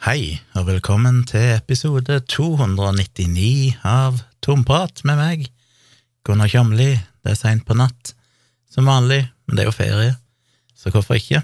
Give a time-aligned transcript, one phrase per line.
[0.00, 5.42] Hei, og velkommen til episode 299 av Tomprat med meg,
[6.24, 6.94] Gunnar Kjomli.
[7.20, 8.14] Det er seint på natt,
[8.72, 10.14] som vanlig, men det er jo ferie,
[10.72, 11.42] så hvorfor ikke?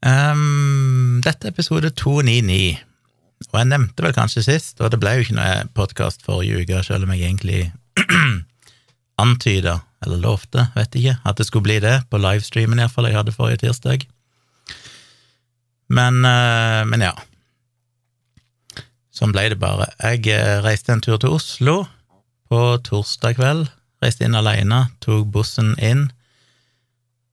[0.00, 2.80] Um, dette er episode 299,
[3.52, 6.80] og jeg nevnte vel kanskje sist, og det ble jo ikke noe podkast forrige uke,
[6.88, 7.66] selv om jeg egentlig
[9.26, 13.36] antyda, eller lovte, vet ikke, at det skulle bli det, på livestreamen iallfall jeg hadde
[13.36, 14.08] forrige tirsdag.
[15.88, 17.14] Men, eh, men ja.
[19.14, 19.88] Sånn ble det bare.
[19.98, 21.80] Jeg eh, reiste en tur til Oslo
[22.48, 23.66] på torsdag kveld.
[24.02, 26.06] Reiste inn alene, tok bussen inn.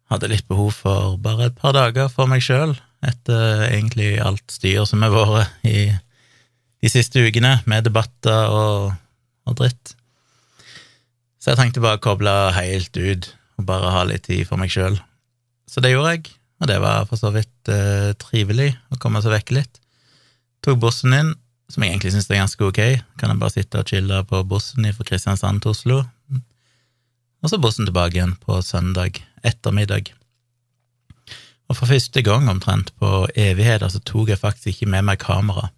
[0.10, 4.86] Hadde litt behov for bare et par dager for meg sjøl, etter egentlig alt styr
[4.90, 5.90] som har vært i
[6.82, 8.94] de siste ukene, med debatter og,
[9.50, 9.96] og dritt.
[11.42, 13.30] Så jeg trengte bare å koble helt ut
[13.60, 14.98] og bare ha litt tid for meg sjøl.
[15.70, 16.34] Så det gjorde jeg.
[16.62, 19.80] Og det var for så vidt eh, trivelig å komme seg vekk litt.
[20.64, 21.34] Tok bussen inn,
[21.72, 22.82] som jeg egentlig syns er ganske ok.
[23.20, 26.04] Kan jeg bare sitte og chille på bussen fra Kristiansand til Oslo.
[27.44, 30.14] Og så bussen tilbake igjen på søndag ettermiddag.
[31.70, 35.70] Og for første gang omtrent på evigheter så tok jeg faktisk ikke med meg kamera.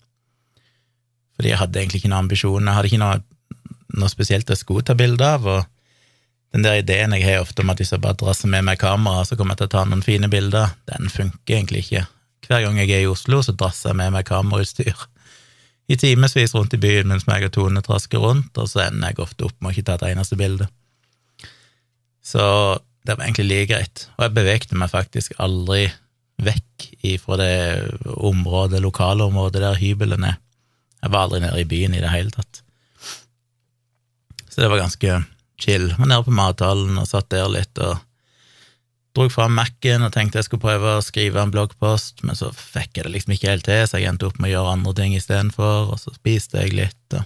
[1.38, 2.70] Fordi jeg hadde egentlig ikke noen ambisjoner.
[2.70, 3.18] Jeg hadde ikke noe,
[4.00, 5.48] noe spesielt jeg skulle ta bilde av.
[5.48, 5.77] og
[6.56, 9.26] den der ideen jeg har ofte om at hvis jeg bare drasser med meg kamera,
[9.28, 12.06] så kommer jeg til å ta noen fine bilder, den funker egentlig ikke.
[12.48, 15.08] Hver gang jeg er i Oslo, så drasser jeg med meg kamerautstyr
[15.88, 19.24] i timevis rundt i byen mens meg og Tone trasker rundt, og så ender jeg
[19.24, 20.68] ofte opp med å ikke ta et eneste bilde.
[22.24, 22.44] Så
[23.08, 24.08] det var egentlig like greit.
[24.18, 25.86] Og jeg bevegde meg faktisk aldri
[26.44, 27.54] vekk ifra det
[28.20, 30.36] området, lokalområdet der hybelen er.
[31.02, 32.62] Jeg var aldri nede i byen i det hele tatt.
[34.50, 35.22] Så det var ganske
[35.62, 35.90] chill.
[35.98, 37.98] Var nede på mathallen og satt der litt og
[39.18, 43.00] dro fram Mac-en og tenkte jeg skulle prøve å skrive en bloggpost, men så fikk
[43.00, 45.16] jeg det liksom ikke helt til, så jeg endte opp med å gjøre andre ting
[45.18, 47.26] istedenfor, og så spiste jeg litt, og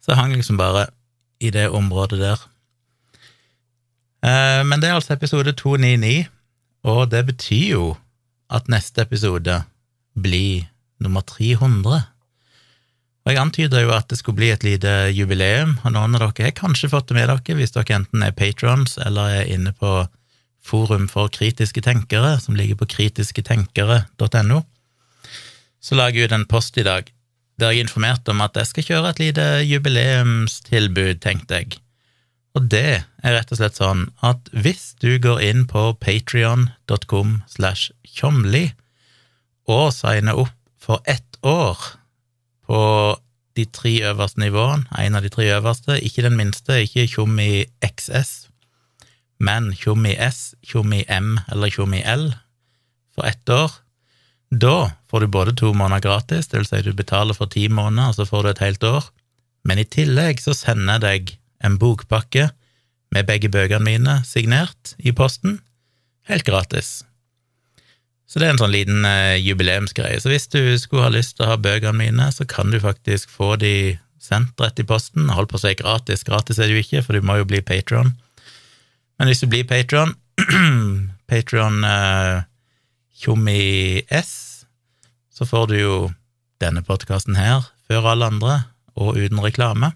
[0.00, 0.86] så jeg hang liksom bare
[1.44, 2.44] i det området der.
[4.24, 6.30] Eh, men det er altså episode 299,
[6.88, 7.88] og det betyr jo
[8.48, 9.60] at neste episode
[10.16, 10.64] blir
[11.04, 12.00] nummer 300.
[13.26, 16.48] Og Jeg antyder jo at det skulle bli et lite jubileum, og noen av dere
[16.48, 20.06] har kanskje fått det med dere hvis dere enten er patrons eller er inne på
[20.64, 24.62] Forum for kritiske tenkere, som ligger på kritisketenkere.no.
[25.80, 27.12] Så lager jeg ut en post i dag
[27.58, 31.80] der jeg informerte om at jeg skal kjøre et lite jubileumstilbud, tenkte jeg.
[32.54, 37.90] Og det er rett og slett sånn at hvis du går inn på patrion.com slash
[38.06, 38.68] tjomli
[39.68, 41.97] og signer opp for ett år
[42.68, 42.80] på
[43.58, 48.48] de tre øverste nivåene, en av de tre øverste, ikke den minste, ikke Tjommi XS,
[49.42, 52.28] men Tjommi S, Tjommi M eller Tjommi L
[53.14, 53.72] for ett år.
[54.50, 58.12] Da får du både to måneder gratis, det vil si du betaler for ti måneder,
[58.12, 59.10] og så får du et helt år,
[59.66, 62.48] men i tillegg så sender jeg deg en bokpakke
[63.12, 65.58] med begge bøkene mine signert i posten,
[66.28, 67.02] helt gratis.
[68.28, 70.18] Så det er en sånn liten eh, jubileumsgreie.
[70.20, 73.30] Så hvis du skulle ha lyst til å ha bøkene mine, så kan du faktisk
[73.32, 75.30] få de sendt rett i posten.
[75.32, 77.62] Hold på å si gratis, gratis er det jo ikke, for du må jo bli
[77.64, 78.12] patron.
[79.18, 80.12] Men hvis du blir patron,
[81.30, 82.44] patron uh,
[83.18, 84.66] Tjommi S,
[85.32, 85.94] så får du jo
[86.62, 88.60] denne podkasten her før alle andre,
[88.98, 89.92] og uten reklame.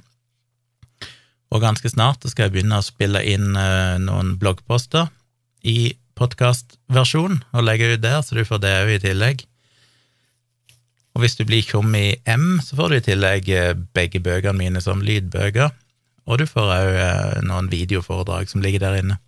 [1.53, 5.11] Og ganske snart skal jeg begynne å spille inn eh, noen bloggposter
[5.69, 9.45] i podkastversjon og legge ut der, så du får det òg i tillegg.
[11.13, 14.57] Og hvis du blir kommet i M, så får du i tillegg eh, begge bøkene
[14.59, 15.73] mine som lydbøker,
[16.25, 19.19] og du får òg eh, noen videoforedrag som ligger der inne.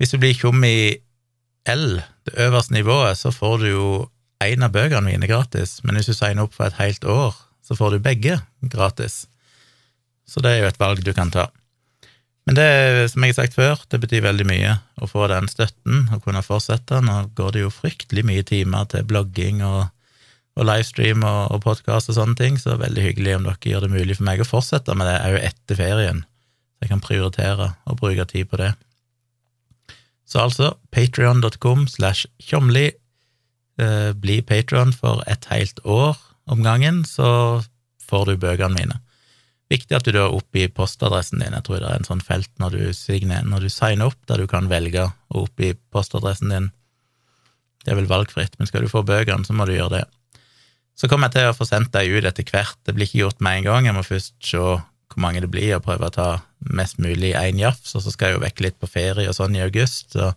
[0.00, 0.88] Hvis du blir kommet i
[1.72, 3.88] L, det øverste nivået, så får du jo
[4.44, 7.76] én av bøkene mine gratis, men hvis du signer opp for et helt år, så
[7.76, 9.24] får du begge gratis.
[10.26, 11.48] Så det er jo et valg du kan ta.
[12.46, 12.68] Men det,
[13.10, 16.44] som jeg har sagt før, det betyr veldig mye å få den støtten og kunne
[16.46, 17.00] fortsette.
[17.02, 19.88] Nå går det jo fryktelig mye timer til blogging og,
[20.54, 23.72] og livestream og, og podkast og sånne ting, så det er veldig hyggelig om dere
[23.72, 27.02] gjør det mulig for meg å fortsette med det òg etter ferien, så jeg kan
[27.02, 28.70] prioritere og bruke tid på det.
[30.26, 32.90] Så altså patrion.com slash tjomli.
[33.78, 36.16] Eh, bli patron for et helt år
[36.46, 37.62] om gangen, så
[38.06, 39.00] får du bøkene mine.
[39.72, 41.54] Viktig at du da oppgir postadressen din.
[41.56, 44.42] Jeg tror det er en sånn felt når du, signer, når du signer opp, der
[44.42, 46.68] du kan velge å oppgi postadressen din.
[47.82, 50.04] Det er vel valgfritt, men skal du få bøkene, så må du gjøre det.
[50.96, 52.78] Så kommer jeg til å få sendt deg ut etter hvert.
[52.86, 53.90] Det blir ikke gjort med en gang.
[53.90, 56.28] Jeg må først se hvor mange det blir, og prøve å ta
[56.66, 59.36] mest mulig i én jafs, og så skal jeg jo vekke litt på ferie og
[59.36, 60.14] sånn i august.
[60.14, 60.30] Så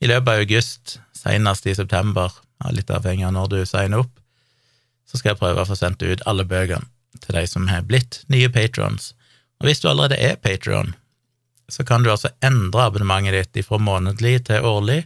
[0.00, 2.32] i løpet av august, senest i september,
[2.76, 4.12] litt avhengig av når du signer opp,
[5.08, 6.86] så skal jeg prøve å få sendt ut alle bøkene
[7.18, 9.12] til de som har blitt nye patrons.
[9.60, 10.94] Og hvis du allerede er patron,
[11.70, 15.04] så kan du altså endre abonnementet ditt fra månedlig til årlig.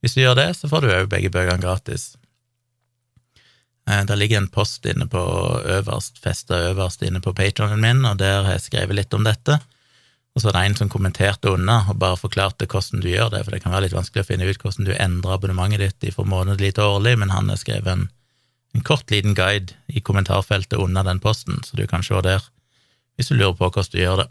[0.00, 2.14] Hvis du gjør det, så får du òg begge bøkene gratis.
[3.90, 5.22] Eh, der ligger en post inne på
[5.64, 9.58] øverst, festa øverst inne på patronen min, og der har jeg skrevet litt om dette.
[10.30, 13.42] Og så er det en som kommenterte unna og bare forklarte hvordan du gjør det,
[13.44, 16.26] for det kan være litt vanskelig å finne ut hvordan du endrer abonnementet ditt fra
[16.28, 18.06] månedlig til årlig, men han har skrevet en,
[18.74, 22.44] en, kort, liten guide i kommentarfeltet under den posten, så du kan se der
[23.18, 24.28] hvis du lurer på hvordan du gjør det.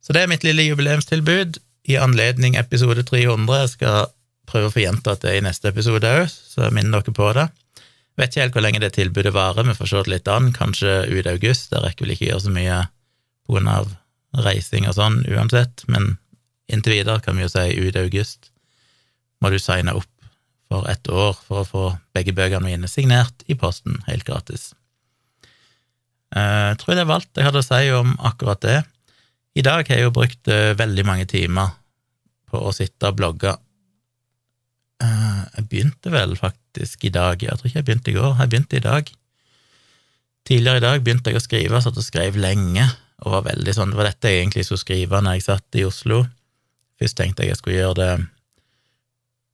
[0.00, 1.58] Så det er mitt lille jubileumstilbud
[1.90, 3.56] i anledning episode 300.
[3.64, 4.12] Jeg skal
[4.48, 7.48] prøve å få gjentatt det i neste episode òg, så minner dere på det.
[7.80, 10.52] Jeg vet ikke helt hvor lenge det tilbudet varer, vi får se det litt an,
[10.56, 11.72] kanskje ut august.
[11.72, 12.80] Jeg rekker vel ikke gjøre så mye
[13.50, 13.92] av
[14.44, 16.14] reising og sånn uansett, men
[16.70, 18.50] inntil videre kan vi jo si ut august
[19.40, 20.09] må du signe opp
[20.70, 21.84] for ett år for å få
[22.14, 24.70] begge bøkene mine signert i posten, helt gratis.
[26.30, 28.78] Jeg tror det var alt jeg hadde å si om akkurat det.
[29.58, 31.72] I dag har jeg jo brukt eh, veldig mange timer
[32.50, 33.56] på å sitte og blogge.
[35.02, 38.52] Eh, jeg begynte vel faktisk i dag, jeg tror ikke jeg begynte i går, jeg
[38.52, 39.10] begynte i dag.
[40.46, 42.86] Tidligere i dag begynte jeg å skrive, satt og skrev lenge,
[43.26, 45.84] og var veldig sånn, det var dette jeg egentlig skulle skrive når jeg satt i
[45.88, 46.22] Oslo.
[47.00, 48.12] Først tenkte jeg jeg skulle gjøre det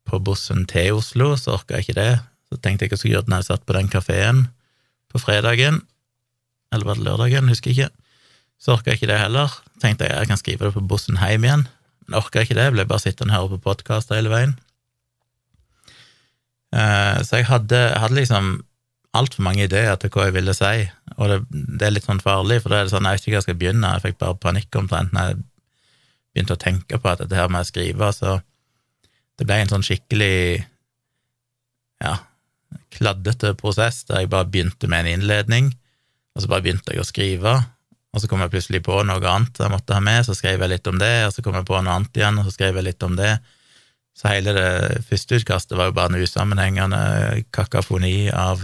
[0.06, 2.12] på bussen til Oslo, så orka jeg ikke det.
[2.49, 4.44] Så tenkte jeg jeg skulle gjøre når jeg satt på den kafeen
[5.12, 5.81] på fredagen,
[6.75, 8.05] eller var det lørdagen, husker jeg ikke.
[8.58, 9.53] Så orka jeg ikke det heller.
[9.82, 11.67] Tenkte jeg jeg kan skrive det på bussen hjem igjen,
[12.06, 14.56] men orka ikke det, ble bare sittende og høre på podkast hele veien.
[16.75, 18.56] Eh, så jeg hadde, hadde liksom
[19.17, 20.87] altfor mange ideer til hva jeg ville si,
[21.17, 23.32] og det, det, er litt sånn farlig, for da er det sånn jeg vet ikke
[23.32, 25.38] hva jeg skal begynne, jeg fikk bare panikk omtrent når jeg
[26.37, 28.35] begynte å tenke på at dette her med å skrive, så
[29.37, 30.65] det ble en sånn skikkelig
[32.03, 32.15] ja,
[32.97, 35.73] kladdete prosess der jeg bare begynte med en innledning,
[36.37, 37.56] og så bare begynte jeg å skrive,
[38.12, 40.73] og så kom jeg plutselig på noe annet jeg måtte ha med, så skrev jeg
[40.73, 42.88] litt om det, og så kom jeg på noe annet igjen, og så skrev jeg
[42.88, 43.35] litt om det,
[44.17, 47.00] så hele det første utkastet var jo bare en usammenhengende
[47.53, 48.62] kakafoni av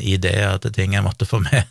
[0.00, 1.68] ideer til ting jeg måtte få med.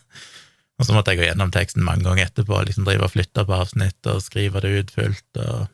[0.78, 3.58] Og så måtte jeg gå gjennom teksten mange ganger etterpå, liksom drive og flytte på
[3.58, 5.66] avsnitt og skrive det ut fullt, og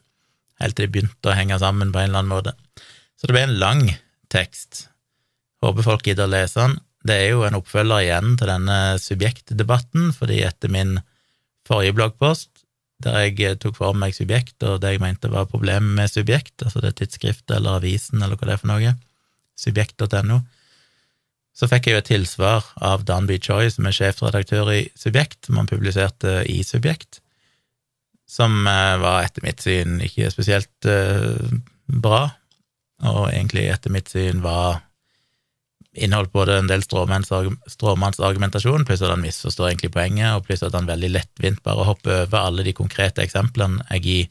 [0.60, 2.56] helt til de begynte å henge sammen på en eller annen måte.
[3.20, 3.84] Så det ble en lang
[4.32, 4.88] tekst.
[5.64, 6.78] Håper folk gidder å lese den.
[7.08, 10.98] Det er jo en oppfølger igjen til denne subjektdebatten, fordi etter min
[11.68, 12.66] forrige bloggpost
[13.04, 16.58] der jeg eh, tok for meg subjekt og det jeg mente var problemet med subjekt,
[16.66, 18.96] altså det tidsskriftet eller avisen eller hva det er for noe,
[19.60, 20.42] subjekt.no,
[21.56, 23.36] så fikk jeg jo et tilsvar av Dan B.
[23.44, 27.20] Choi, som er sjefredaktør i Subjekt, som han publiserte i Subjekt,
[28.30, 31.40] som eh, var etter mitt syn ikke spesielt uh,
[31.90, 32.30] bra,
[33.10, 34.82] og egentlig etter mitt syn var
[35.98, 40.90] inneholdt både en del stråmannsargumentasjon, pluss at han misforstår egentlig poenget, og pluss at han
[40.90, 44.26] veldig lettvint bare hopper over alle de konkrete eksemplene jeg gir,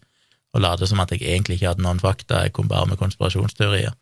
[0.55, 3.93] og later som at jeg egentlig ikke hadde noen fakta, jeg kom bare med konspirasjonsteorier.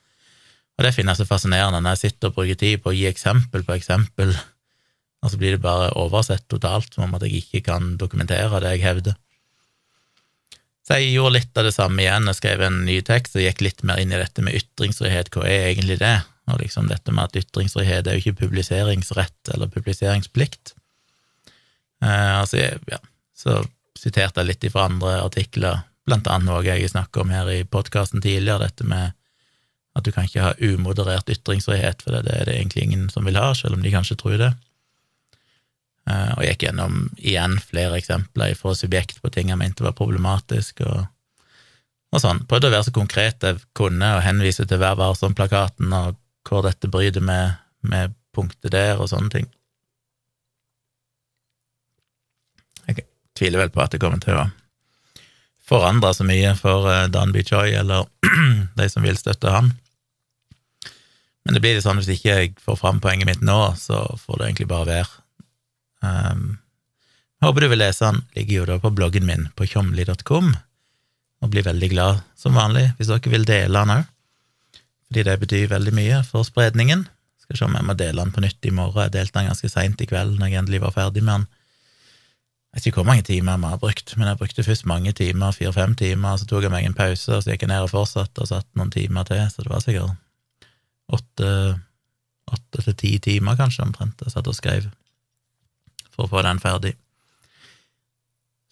[0.77, 3.07] Og det finner jeg så fascinerende når jeg sitter og bruker tid på å gi
[3.09, 4.29] eksempel på eksempel,
[5.25, 8.71] og så blir det bare oversett totalt, som om at jeg ikke kan dokumentere det
[8.77, 9.15] jeg hevder.
[10.87, 13.65] Så jeg gjorde litt av det samme igjen, jeg skrev en ny tekst og gikk
[13.65, 16.15] litt mer inn i dette med ytringsfrihet, hva er egentlig det?
[16.47, 20.76] Og liksom dette med at ytringsfrihet er jo ikke publiseringsrett eller publiseringsplikt.
[22.05, 23.00] Eh, altså, ja,
[23.35, 23.59] så
[23.99, 28.23] siterte jeg litt fra andre artikler, blant annet noe jeg snakket om her i podkasten
[28.23, 29.16] tidligere, dette med
[29.97, 33.40] at du kan ikke ha umoderert ytringsfrihet, for det er det egentlig ingen som vil
[33.40, 34.52] ha, selv om de kanskje tror det.
[36.07, 40.85] Eh, og gikk gjennom igjen flere eksempler fra subjekt på ting jeg mente var problematisk,
[40.87, 41.09] og,
[42.15, 42.45] og sånn.
[42.47, 46.91] Prøvde å være så konkret jeg kunne, og henvise til Vær varsom-plakaten og hvor dette
[46.91, 49.51] bryter med, med punktet der, og sånne ting.
[52.87, 53.03] Jeg
[53.35, 54.47] tviler vel på at det kommer til å
[55.67, 57.43] forandre så mye for Danby Dan B.
[57.43, 58.07] Choi, eller
[58.79, 59.73] de som vil støtte han.
[61.43, 64.39] Men det blir litt sånn hvis ikke jeg får fram poenget mitt nå, så får
[64.39, 65.25] det egentlig bare være.
[66.05, 66.59] Um,
[67.37, 68.23] jeg håper du vil lese den.
[68.37, 70.53] Ligger jo da på bloggen min på tjomli.com,
[71.45, 74.12] og blir veldig glad som vanlig hvis dere vil dele den òg
[75.07, 77.05] fordi det betyr veldig mye for spredningen.
[77.38, 79.05] Skal se om jeg må dele den på nytt i morgen.
[79.07, 81.47] Jeg delte den ganske seint i kveld når jeg endelig var ferdig med den.
[82.75, 85.55] Jeg vet ikke hvor mange timer vi har brukt, men jeg brukte først mange timer,
[85.55, 88.43] fire-fem timer, så tok jeg meg en pause, og så gikk jeg ned og fortsatte
[88.43, 90.19] og satt noen timer til, så det var sikkert
[91.17, 91.53] åtte,
[92.53, 94.91] åtte til ti timer, kanskje, omtrent, jeg satt og skrev
[96.16, 96.96] for å få den ferdig.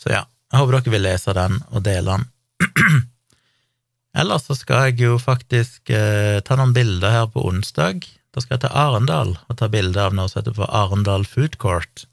[0.00, 3.04] Så ja, jeg håper dere vil lese den og dele den.
[4.20, 8.04] Ellers så skal jeg jo faktisk eh, ta noen bilder her på onsdag.
[8.34, 11.58] Da skal jeg til Arendal og ta bilde av noe som heter for Arendal Food
[11.62, 12.06] Court,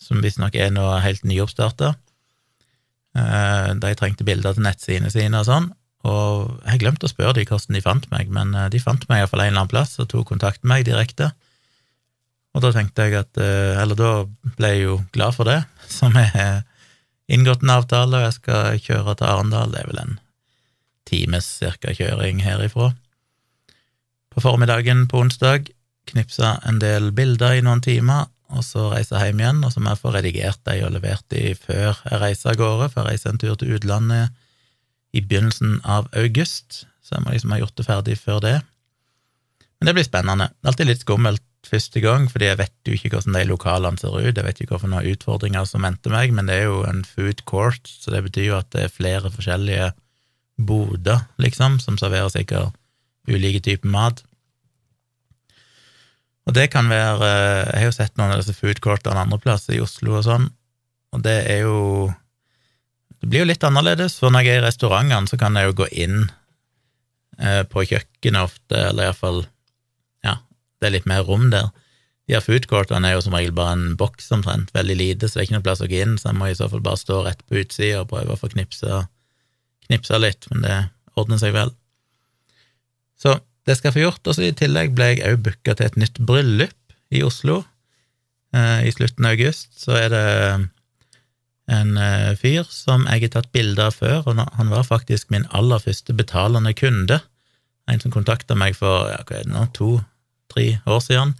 [0.00, 1.94] som visstnok er noe helt nyoppstarta.
[3.14, 5.70] Eh, de trengte bilder til nettsidene sine og sånn,
[6.04, 9.22] og jeg glemte å spørre dem hvordan de fant meg, men eh, de fant meg
[9.22, 11.30] iallfall en eller annen plass og tok kontakt med meg direkte.
[12.54, 14.10] Og da tenkte jeg at eh, Eller da
[14.56, 15.62] ble jeg jo glad for det,
[15.98, 16.62] som har
[17.26, 19.72] inngått en avtale, og jeg skal kjøre til Arendal.
[19.72, 20.20] Det er vel en
[21.08, 22.92] times cirka kjøring herifra.
[24.34, 25.70] På formiddagen på onsdag
[26.10, 29.94] knipsa en del bilder i noen timer, og så reise hjem igjen, og så må
[29.94, 33.32] jeg få redigert de og levert de før jeg reiser av gårde, for jeg reiser
[33.32, 34.34] en tur til utlandet
[35.14, 38.54] i begynnelsen av august, så jeg må liksom ha gjort det ferdig før det.
[39.78, 40.50] Men det blir spennende.
[40.66, 44.36] Alltid litt skummelt første gang, fordi jeg vet jo ikke hvordan de lokalene ser ut,
[44.36, 47.82] jeg vet ikke hvilke utfordringer som venter meg, men det er jo en food court,
[47.88, 49.90] så det betyr jo at det er flere forskjellige
[50.58, 52.74] boder, liksom, som serverer sikkert
[53.28, 54.22] ulike typer mat.
[56.44, 59.78] Og det kan være Jeg har jo sett noen av disse food courtene andre plasser,
[59.78, 60.50] i Oslo og sånn,
[61.14, 62.12] og det er jo
[63.20, 65.78] Det blir jo litt annerledes, for når jeg er i restaurantene, så kan jeg jo
[65.80, 66.26] gå inn
[67.40, 69.46] eh, på kjøkkenet ofte, eller iallfall
[70.84, 71.72] det er litt mer rom der.
[72.28, 75.42] De her foodcourtene er jo som regel bare en boks omtrent, veldig lite, så det
[75.42, 77.20] er ikke noe plass å gå inn, så jeg må i så fall bare stå
[77.26, 79.02] rett på utsida og prøve å få knipsa,
[79.88, 80.78] knipsa litt, men det
[81.20, 81.74] ordner seg vel.
[83.20, 84.28] Så det skal jeg få gjort.
[84.28, 87.62] Og så i tillegg ble jeg òg booka til et nytt bryllup i Oslo.
[88.54, 90.24] Eh, I slutten av august så er det
[91.74, 95.48] en eh, fyr som jeg har tatt bilder av før, og han var faktisk min
[95.56, 97.22] aller første betalende kunde.
[97.88, 99.64] En som kontakta meg for ja, hva er det nå,
[100.54, 101.34] to-tre år siden,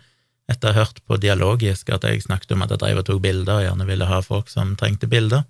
[0.50, 3.23] etter å ha hørt på Dialogisk at jeg snakket om at jeg drev og tok
[3.23, 5.44] bilder og gjerne ville ha folk som trengte bilder.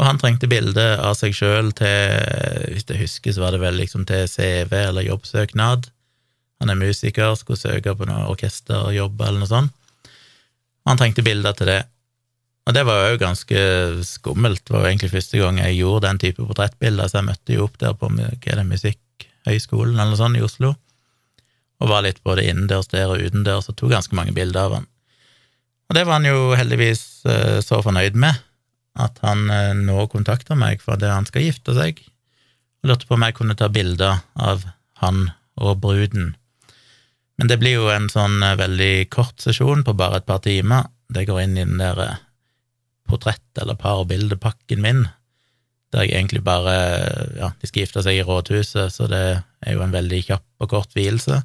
[0.00, 3.76] Og han trengte bilde av seg sjøl til, hvis jeg husker, så var det vel
[3.76, 5.90] liksom til CV eller jobbsøknad.
[6.62, 9.74] Han er musiker, skulle søke på noe orkesterjobb eller noe sånt.
[10.88, 11.82] Han trengte bilder til det.
[12.66, 13.60] Og det var jo ganske
[14.06, 14.62] skummelt.
[14.64, 17.66] Det var jo egentlig første gang jeg gjorde den type portrettbilder, så jeg møtte jo
[17.66, 20.72] opp der på hva er det, Musikkhøgskolen eller noe sånt i Oslo,
[21.82, 24.88] og var litt både innendørs der og utendørs og tok ganske mange bilder av han.
[25.90, 28.38] Og det var han jo heldigvis eh, så fornøyd med
[29.02, 32.00] at han eh, nå kontakter meg for det han skal gifte seg,
[32.82, 34.64] og lurte på om jeg kunne ta bilder av
[35.02, 35.26] han
[35.60, 36.32] og bruden.
[37.40, 40.88] Men det blir jo en sånn eh, veldig kort sesjon på bare et par timer.
[41.12, 42.20] Det går inn i den der
[43.10, 45.06] portrett- eller parbildepakken min,
[45.92, 46.76] der jeg egentlig bare
[47.36, 50.70] Ja, de skal gifte seg i rådhuset, så det er jo en veldig kjapp og
[50.72, 51.42] kort vielse.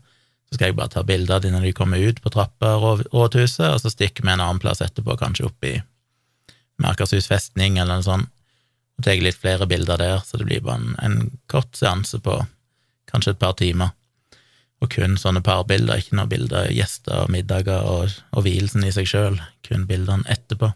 [0.47, 3.03] Så skal jeg bare ta bilder av dem når de kommer ut på trappa av
[3.11, 5.75] rådhuset, og så stikker vi en annen plass etterpå, kanskje opp i
[6.87, 8.31] Akershus festning eller noe sånt,
[8.97, 11.17] og tar litt flere bilder der, så det blir bare en, en
[11.51, 12.39] kort seanse på
[13.11, 13.93] kanskje et par timer.
[14.81, 18.93] Og kun sånne parbilder, ikke noe bilder av gjester og middager og, og vielsen i
[18.93, 20.69] seg sjøl, kun bildene etterpå.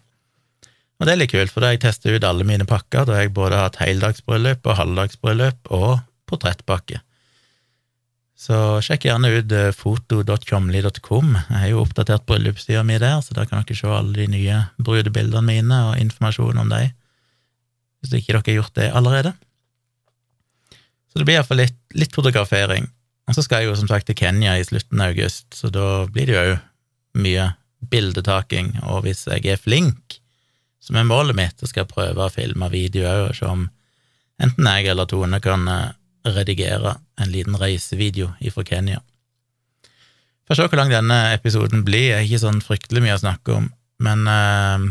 [1.01, 3.25] Og det er litt kult, for da jeg tester ut alle mine pakker, da har
[3.25, 7.01] jeg både hatt heldagsbryllup og halvdagsbryllup og portrettpakke.
[8.41, 11.35] Så sjekk gjerne ut foto.comly.com.
[11.37, 14.63] Jeg har jo oppdatert bryllupssida mi der, så der kan dere se alle de nye
[14.81, 16.95] brudebildene mine og informasjon om dem,
[18.01, 19.35] hvis ikke dere har gjort det allerede.
[21.11, 22.89] Så det blir iallfall litt, litt fotografering.
[23.29, 26.07] Og så skal jeg jo som sagt til Kenya i slutten av august, så da
[26.09, 26.57] blir det jo
[27.21, 27.51] mye
[27.93, 30.17] bildetaking, og hvis jeg er flink,
[30.81, 33.67] som er målet mitt, så skal jeg prøve å filme video òg, og se om
[34.41, 35.91] enten jeg eller Tone kan eh,
[36.25, 39.01] redigere en liten reisevideo ifra Kenya.
[40.47, 43.55] Får se hvor lang denne episoden blir, jeg er ikke sånn fryktelig mye å snakke
[43.55, 43.69] om,
[44.03, 44.87] men eh,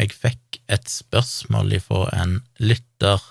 [0.00, 3.22] jeg fikk et spørsmål ifra en lytter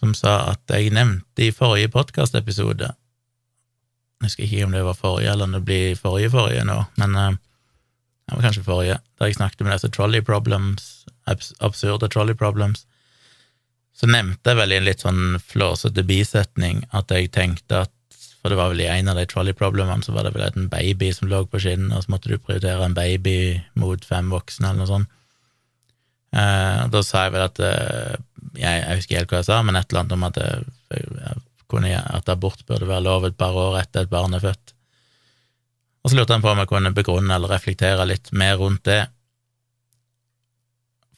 [0.00, 5.32] som sa at jeg nevnte i forrige podkastepisode Jeg husker ikke om det var forrige
[5.32, 7.38] eller om det blir forrige forrige nå, men eh,
[8.30, 12.84] det var kanskje forrige, der jeg snakket med disse trolley problems, absurde trolley problems,
[13.96, 17.96] så nevnte jeg vel i en litt sånn flåsete bisetning at jeg tenkte at
[18.40, 21.10] For det var vel i en av de trolley-problemene så var det vel en baby
[21.12, 24.80] som lå på skinnen, og så måtte du prioritere en baby mot fem voksne, eller
[24.80, 25.10] noe sånt.
[26.32, 28.14] Eh, da sa jeg vel at eh,
[28.54, 30.64] jeg, jeg, husker helt hva jeg sa, men et eller annet om at, jeg,
[31.20, 34.72] jeg kunne, at abort burde være lov et par år etter et barn er født.
[36.00, 39.02] Og så lurte han på om jeg kunne begrunne eller reflektere litt mer rundt det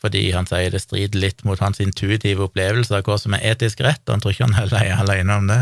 [0.02, 3.84] fordi han sier det strider litt mot hans intuitive opplevelse av hva som er etisk
[3.86, 5.60] rett, han tror ikke han er alene om det.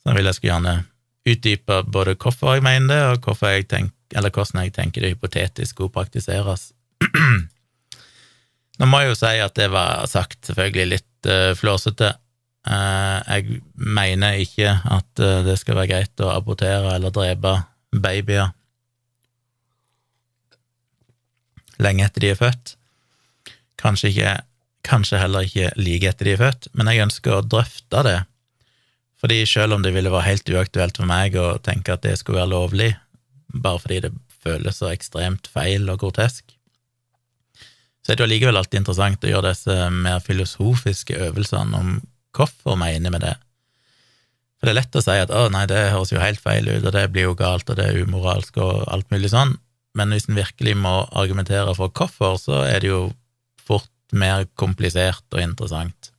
[0.00, 0.76] Så han vil jeg skulle gjerne
[1.28, 5.76] utdype både hvorfor jeg mener det, og jeg tenk, eller hvordan jeg tenker det hypotetisk
[5.76, 6.70] skulle praktiseres.
[8.78, 12.14] Nå må jeg jo si at det var sagt selvfølgelig litt uh, flåsete,
[12.68, 17.54] Uh, jeg mener ikke at uh, det skal være greit å abortere eller drepe
[17.96, 18.50] babyer
[21.80, 22.74] lenge etter de er født.
[23.78, 24.34] Kanskje, ikke,
[24.86, 28.18] kanskje heller ikke like etter de er født, men jeg ønsker å drøfte det.
[29.18, 32.42] Fordi selv om det ville være helt uaktuelt for meg å tenke at det skulle
[32.42, 32.92] være lovlig,
[33.54, 36.44] bare fordi det føles så ekstremt feil og grotesk,
[38.08, 41.98] så er det jo allikevel alltid interessant å gjøre disse mer filosofiske øvelsene om
[42.32, 43.34] hvorfor mening med det.
[44.58, 46.86] For det er lett å si at å nei, det høres jo helt feil ut,
[46.86, 49.52] og det blir jo galt, og det er umoralsk og alt mulig sånn,
[49.98, 53.02] men hvis en virkelig må argumentere for hvorfor, så er det jo
[53.68, 56.10] fort mer komplisert og interessant.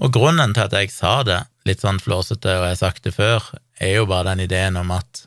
[0.00, 3.14] Og grunnen til at jeg sa det, litt sånn flåsete, og jeg har sagt det
[3.16, 3.44] før,
[3.80, 5.26] er jo bare den ideen om at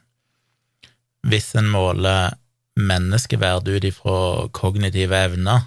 [1.30, 2.38] hvis en måler
[2.80, 5.66] menneskeverd ut ifra kognitive evner,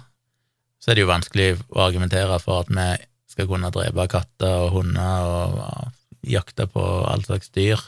[0.81, 2.87] så er det jo vanskelig å argumentere for at vi
[3.31, 7.79] skal kunne drepe katter og hunder og jakte på all slags dyr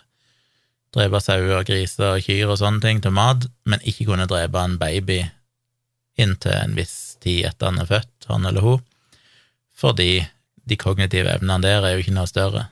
[0.95, 4.61] drepe sauer og griser og kyr og sånne ting til mat, men ikke kunne drepe
[4.61, 5.21] en baby
[6.21, 8.85] inntil en viss tid etter han er født, han eller hun,
[9.75, 10.23] fordi
[10.65, 12.69] de kognitive evnene der er jo ikke noe større.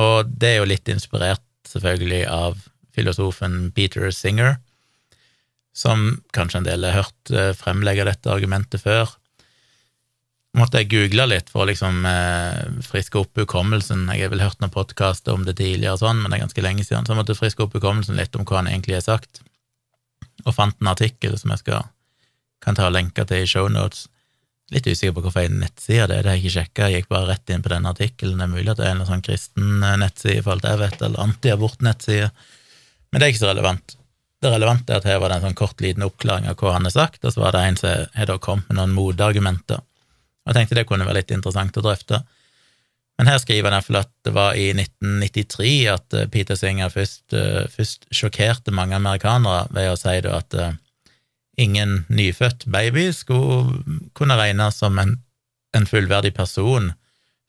[0.00, 2.62] Og det er jo litt inspirert, selvfølgelig, av
[2.94, 4.56] filosofen Peter Singer,
[5.74, 9.10] som kanskje en del har hørt eh, fremlegge dette argumentet før,
[10.54, 14.06] måtte jeg google litt for å liksom eh, friske opp hukommelsen.
[14.14, 16.86] Jeg har vel hørt noen podkaster om det tidligere, sånn, men det er ganske lenge
[16.86, 19.42] siden, så jeg måtte friske opp hukommelsen litt om hva han egentlig har sagt,
[20.44, 21.90] og fant en artikkel som jeg skal,
[22.64, 24.06] kan ta lenker til i shownotes.
[24.72, 27.28] Litt usikker på hvorfor nettside det er, det har jeg ikke sjekka, jeg gikk bare
[27.28, 28.40] rett inn på den artikkelen.
[28.40, 31.02] Det er mulig at det er en sånn kristen eh, nettside, for alt jeg vet,
[31.04, 32.30] eller antiabort-nettside,
[33.12, 33.96] men det er ikke så relevant.
[34.42, 36.88] Det relevante er at her var det en sånn kort, liten oppklaring av hva han
[36.88, 39.84] har sagt, og så var det en som har kommet med noen motargumenter
[40.44, 42.18] og Jeg tenkte det kunne være litt interessant å drøfte.
[43.16, 47.24] Men her skriver han iallfall at det var i 1993 at eh, Peter Singer først,
[47.32, 50.56] uh, først sjokkerte mange amerikanere ved å si at
[51.60, 55.16] ingen nyfødt baby skulle kunne regnes som en,
[55.76, 56.92] en, fullverdig person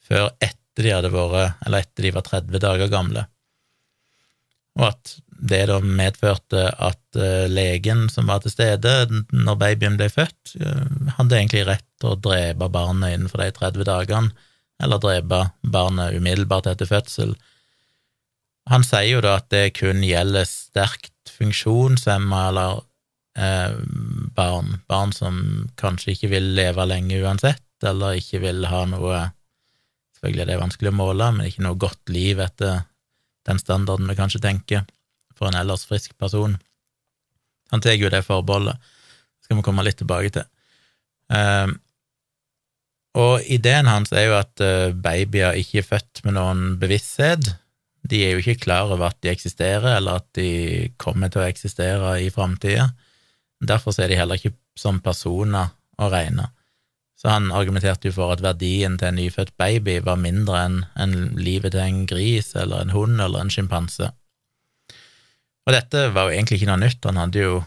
[0.06, 3.26] før etter de hadde vært, eller etter de var 30 dager gamle.
[4.76, 8.94] Og at det da medførte at uh, legen som var til stede
[9.32, 10.56] når babyen ble født,
[11.18, 14.32] hadde egentlig rett til å drepe barnet innenfor de 30 dagene,
[14.84, 17.36] eller drepe barnet umiddelbart etter fødsel.
[18.72, 22.84] Han sier jo da at det kun gjelder sterkt funksjonshemma eller
[23.38, 23.78] eh,
[24.36, 25.40] barn, barn som
[25.80, 29.26] kanskje ikke vil leve lenge uansett, eller ikke vil ha noe
[30.16, 32.86] Selvfølgelig er det vanskelig å måle, men ikke noe godt liv etter
[33.46, 34.86] den standarden vi kanskje tenker
[35.36, 36.56] for en ellers frisk person.
[37.70, 40.48] Han tar jo det forbeholdet, det skal vi komme litt tilbake til.
[41.36, 41.76] Eh,
[43.16, 47.54] og ideen hans er jo at eh, babyer ikke er født med noen bevissthet.
[48.06, 51.48] De er jo ikke klar over at de eksisterer, eller at de kommer til å
[51.48, 52.90] eksistere i framtida.
[53.70, 56.50] Derfor er de heller ikke som personer å regne.
[57.16, 61.16] Så han argumenterte jo for at verdien til en nyfødt baby var mindre enn en
[61.40, 64.12] livet til en gris eller en hund eller en sjimpanse.
[65.66, 67.08] Og dette var jo egentlig ikke noe nytt.
[67.08, 67.64] Han hadde jo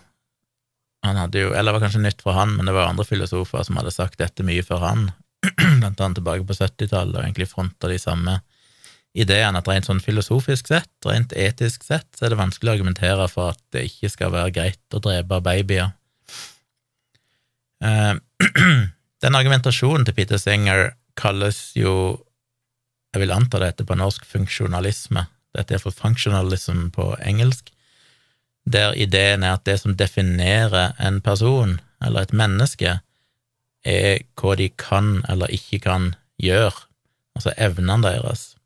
[1.07, 3.63] han hadde jo, Eller det var kanskje nytt for han, men det var andre filosofer
[3.65, 5.05] som hadde sagt dette mye før han,
[5.81, 8.41] blant annet tilbake på 70-tallet, og egentlig fronta de samme
[9.19, 13.29] ideene, at rent sånn filosofisk sett, rent etisk sett, så er det vanskelig å argumentere
[13.33, 15.91] for at det ikke skal være greit å drepe babyer.
[17.85, 18.15] Eh,
[19.25, 21.95] den argumentasjonen til Peter Singer kalles jo,
[23.15, 25.27] jeg vil anta det heter på norsk, funksjonalisme.
[25.57, 27.73] Dette er for functionalism på engelsk,
[28.69, 32.99] der ideen er at det som definerer en person, eller et menneske,
[33.85, 36.75] er hva de kan eller ikke kan gjøre,
[37.39, 38.58] altså evnene deres.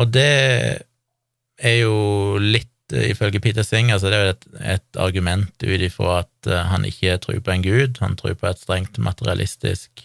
[0.00, 0.30] Og det
[1.62, 1.94] er jo
[2.42, 6.66] litt, ifølge Peter Singer, så det er jo et, et argument ut ifra at eh,
[6.70, 10.04] han ikke tror på en gud, han tror på et strengt materialistisk,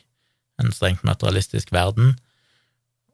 [0.61, 2.15] en strengt materialistisk verden.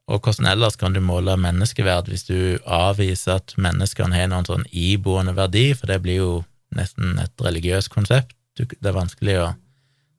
[0.06, 4.68] Og hvordan ellers kan du måle menneskeverd hvis du avviser at menneskene har noen sånn
[4.70, 6.32] iboende verdi, for det blir jo
[6.76, 8.36] nesten et religiøst konsept.
[8.56, 9.48] Det er vanskelig å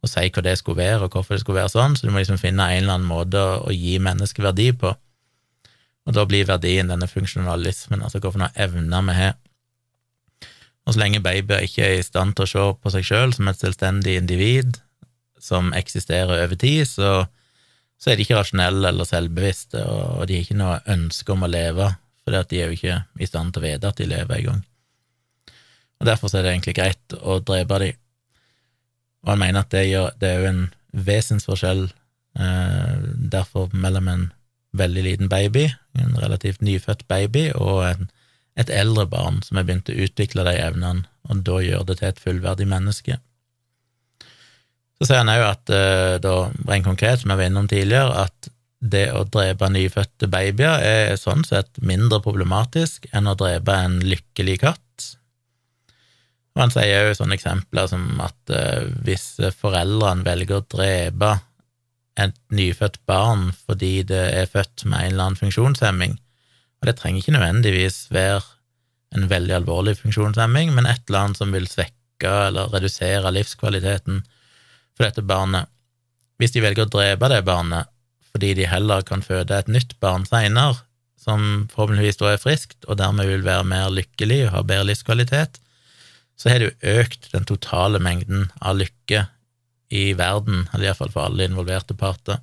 [0.07, 2.23] å si hva det skulle være, og hvorfor det skulle være sånn, så du må
[2.23, 4.93] liksom finne en eller annen måte å gi menneskeverdi på.
[6.07, 9.35] Og da blir verdien denne funksjonalismen, altså hvilke evner vi har.
[10.87, 13.51] Og så lenge babyer ikke er i stand til å se på seg sjøl som
[13.51, 14.79] et selvstendig individ
[15.43, 17.27] som eksisterer over tid, så,
[17.99, 21.51] så er de ikke rasjonelle eller selvbevisste, og de har ikke noe ønske om å
[21.51, 21.91] leve,
[22.23, 24.63] for de er jo ikke i stand til å vite at de lever engang.
[25.99, 28.01] Og derfor er det egentlig greit å drepe dem.
[29.27, 30.65] Og han mener at det, gjør, det er jo en
[31.07, 31.87] vesensforskjell
[32.37, 32.97] Eh,
[33.33, 34.25] derfor mellom en
[34.79, 35.67] veldig liten baby,
[35.99, 38.11] en relativt nyfødt baby, og en,
[38.57, 42.11] et eldre barn som har begynt å utvikle de evnene, og da gjør det til
[42.11, 43.19] et fullverdig menneske.
[44.97, 46.37] Så sier han òg at, eh, da,
[46.69, 51.45] rent konkret, som jeg var innom tidligere, at det å drepe nyfødte babyer er sånn
[51.49, 54.83] sett mindre problematisk enn å drepe en lykkelig katt.
[56.57, 61.35] Og han sier jo sånne eksempler som at uh, hvis foreldrene velger å drepe
[62.21, 66.17] et nyfødt barn fordi det er født med en eller annen funksjonshemming,
[66.81, 68.43] og det trenger ikke nødvendigvis være
[69.17, 74.23] en veldig alvorlig funksjonshemming, men et eller annet som vil svekke eller redusere livskvaliteten
[74.97, 75.69] for dette barnet.
[76.41, 77.93] Hvis de velger å drepe det barnet
[78.33, 80.83] fordi de heller kan føde et nytt barn seinere,
[81.17, 85.57] som forhåpentligvis da er friskt, og dermed vil være mer lykkelig og ha bedre livskvalitet,
[86.37, 89.25] så har det jo økt den totale mengden av lykke
[89.89, 92.41] i verden, eller iallfall for alle involverte parter.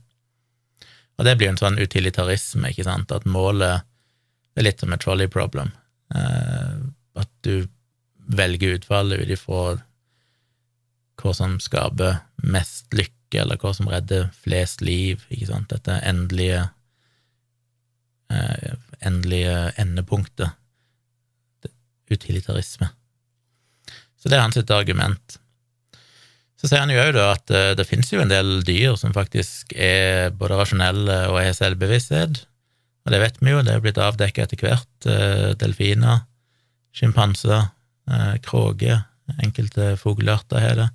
[1.17, 3.83] Og det blir jo en sånn utilitarisme, ikke sant, at målet
[4.57, 5.73] er litt som et trolley problem.
[6.15, 6.77] Eh,
[7.19, 7.67] at du
[8.33, 9.63] velger utfallet ut ifra
[11.21, 16.63] hva som skaper mest lykke, eller hva som redder flest liv, ikke sant, dette endelige
[18.33, 20.49] eh, endelige endepunktet.
[22.11, 22.89] Utilitarisme.
[24.19, 25.39] Så det er hans argument.
[26.63, 29.75] Så sier han jo òg at uh, det finnes jo en del dyr som faktisk
[29.75, 32.45] er både rasjonelle og har selvbevissthet,
[33.03, 34.91] og det vet vi jo, det er blitt avdekket etter hvert.
[35.03, 36.23] Uh, delfiner,
[36.95, 37.65] sjimpanser,
[38.07, 39.03] uh, kråker,
[39.43, 40.89] enkelte fuglearter har det.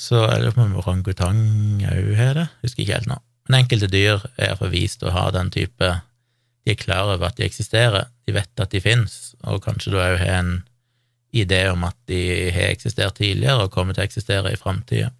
[0.00, 1.40] Så på om orangutang
[1.86, 3.20] òg har det, husker ikke helt nå.
[3.46, 5.94] Men enkelte dyr er iallfall vist å ha den type
[6.66, 9.14] De er klar over at de eksisterer, de vet at de finnes,
[9.48, 10.50] og kanskje da òg har en
[11.30, 15.12] idé om at de har eksistert tidligere og kommer til å eksistere i framtida.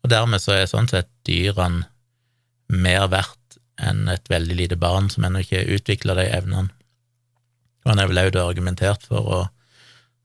[0.00, 1.86] Og dermed så er sånn sett dyrene
[2.70, 6.72] mer verdt enn et veldig lite barn som ennå ikke har utvikla de evnene.
[7.84, 9.38] Og han er vel òg argumentert for å,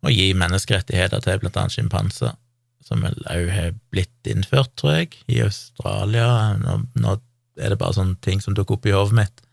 [0.03, 2.35] å, gi menneskerettigheter til blant annet sjimpanser,
[2.85, 6.27] som vel òg har blitt innført, tror jeg, i Australia.
[6.59, 7.15] Nå, nå
[7.55, 9.45] er det bare sånne ting som dukker opp i hodet mitt,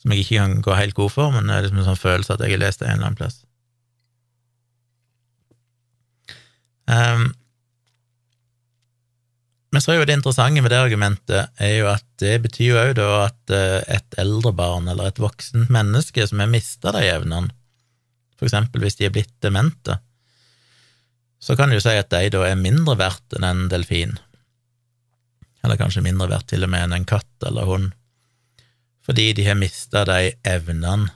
[0.00, 2.36] som jeg ikke kan gå helt god for, men det er liksom en sånn følelse
[2.36, 3.40] at jeg har lest det en eller annen plass.
[6.90, 7.30] Um,
[9.70, 12.80] men så er jo det interessante med det argumentet er jo at det betyr jo
[12.80, 17.04] òg da at eh, et eldre barn eller et voksent menneske som har mista de
[17.06, 17.54] evnene,
[18.34, 20.00] for eksempel hvis de er blitt demente,
[21.40, 24.18] så kan du jo si at de da er mindre verdt enn en delfin,
[25.62, 27.92] eller kanskje mindre verdt til og med enn en katt eller hund,
[29.06, 31.12] fordi de har mista de evnene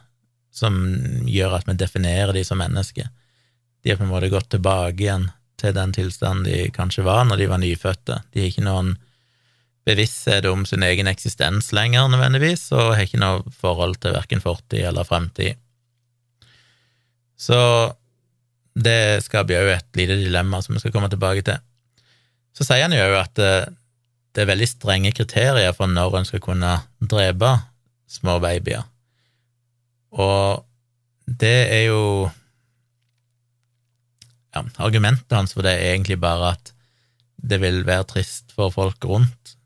[0.55, 0.79] som
[1.27, 3.09] gjør at vi definerer de som mennesker.
[3.83, 5.27] De har på en måte gått tilbake igjen
[5.61, 8.21] til den tilstanden de kanskje var når de var nyfødte.
[8.33, 8.95] De har ikke noen
[9.85, 14.87] bevissthet om sin egen eksistens lenger, nødvendigvis, og har ikke noe forhold til verken fortid
[14.89, 15.61] eller fremtid.
[17.37, 17.59] Så
[18.75, 21.61] det skaper jo et lite dilemma som vi skal komme tilbake til.
[22.55, 23.67] Så sier han jo at eh,
[24.35, 27.53] det er veldig strenge kriterier for når en skal kunne drepe
[28.11, 28.83] små babyer,
[30.15, 30.65] og
[31.27, 32.01] det er jo
[34.55, 36.73] ja, Argumentet hans for det er egentlig bare at
[37.45, 39.57] det vil være trist for folk rundt.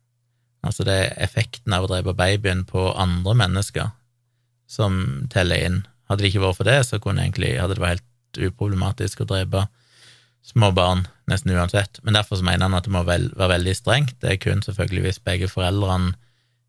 [0.66, 3.92] Altså, det er effekten av å drepe babyen på andre mennesker
[4.68, 5.82] som teller inn.
[6.10, 9.28] Hadde det ikke vært for det, så kunne egentlig, hadde det vært helt uproblematisk å
[9.28, 9.66] drepe
[10.48, 12.00] små barn nesten uansett.
[12.02, 14.16] Men derfor mener han at det må vel, være veldig strengt.
[14.22, 16.14] Det er kun selvfølgelig hvis begge foreldrene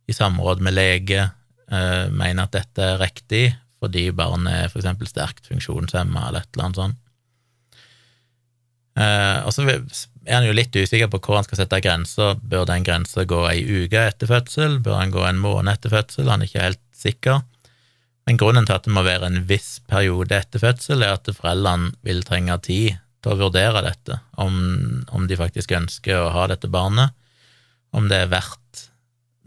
[0.10, 1.22] i samråd med lege
[1.70, 3.44] eh, mener at dette er riktig
[3.80, 6.98] fordi barnet er eksempel sterkt funksjonshemma eller et eller annet sånt.
[9.00, 12.36] Uh, og så er han jo litt usikker på hvor han skal sette grenser.
[12.42, 14.80] Bør den grensa gå ei uke etter fødsel?
[14.84, 16.28] Bør han gå en måned etter fødsel?
[16.28, 17.44] Han er ikke helt sikker.
[18.28, 21.94] Men grunnen til at det må være en viss periode etter fødsel, er at foreldrene
[22.06, 24.54] vil trenge tid til å vurdere dette, om,
[25.16, 27.16] om de faktisk ønsker å ha dette barnet,
[27.96, 28.86] om det er verdt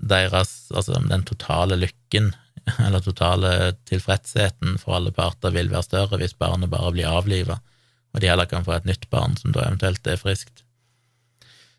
[0.03, 2.33] deres Altså om den totale lykken
[2.83, 3.51] eller totale
[3.87, 7.61] tilfredsheten for alle parter vil være større hvis barnet bare blir avliva
[8.13, 10.63] og de heller kan få et nytt barn som da eventuelt er friskt.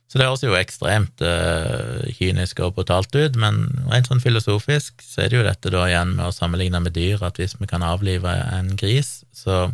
[0.09, 5.23] Så det høres jo ekstremt uh, kynisk og brutalt ut, men rent sånn filosofisk så
[5.23, 7.85] er det jo dette da igjen med å sammenligne med dyr, at hvis vi kan
[7.85, 9.71] avlive en gris, så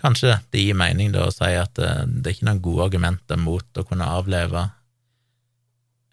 [0.00, 3.40] kanskje det gir mening da å si at uh, det er ikke noen gode argumenter
[3.42, 4.68] mot å kunne avleve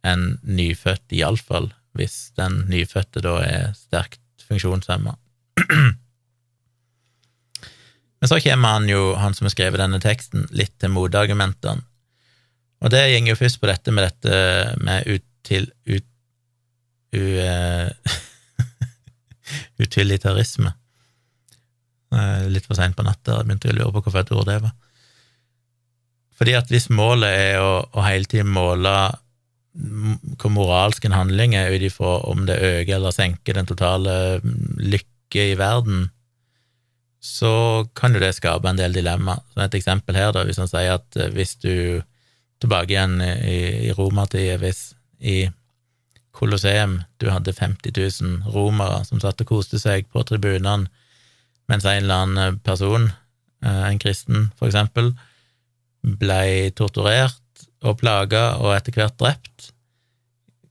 [0.07, 5.17] en nyfødt, iallfall hvis den nyfødte da er sterkt funksjonshemma.
[8.19, 11.85] Men så kommer han jo, han som har skrevet denne teksten, litt til motargumentene.
[12.85, 14.39] Og det går jo først på dette med dette
[14.85, 16.07] med util, ut,
[17.17, 18.17] u, uh,
[19.83, 20.73] utilitarisme.
[22.47, 24.75] Litt for seint på natta, begynte å lure på hvorfor et ord det var.
[26.37, 28.93] Fordi at hvis målet er å, å hele tiden måle
[30.41, 34.13] hvor moralsk en handling er ut ifra om det øker eller senker den totale
[34.81, 36.07] lykke i verden,
[37.27, 39.37] så kan jo det skape en del dilemma.
[39.53, 41.73] Så et eksempel her, da, hvis han sier at eh, hvis du
[42.61, 43.57] tilbake igjen i,
[43.89, 45.49] i romertida, hvis i
[46.37, 50.89] Colosseum du hadde 50 000 romere som satt og koste seg på tribunene,
[51.67, 53.09] mens en eller annen person,
[53.65, 55.11] eh, en kristen for eksempel,
[56.01, 59.71] blei torturert og plaga og etter hvert drept.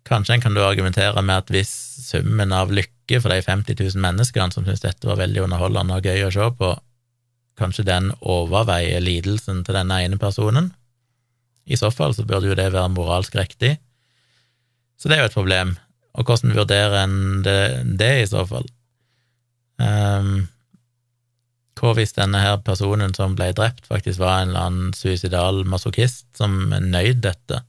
[0.07, 1.73] Kanskje en kan du argumentere med at hvis
[2.07, 6.09] summen av lykke for de 50 000 menneskene som syntes dette var veldig underholdende og
[6.09, 6.73] gøy å se på,
[7.57, 10.73] kanskje den overveier lidelsen til denne ene personen?
[11.67, 13.77] I så fall så burde jo det være moralsk riktig.
[14.99, 15.77] Så det er jo et problem.
[16.17, 17.61] Og hvordan vurderer en det,
[18.01, 18.69] det i så fall?
[19.79, 20.47] Um,
[21.77, 26.27] hva hvis denne her personen som ble drept, faktisk var en eller annen suicidal masochist
[26.39, 27.61] som nøyd dette?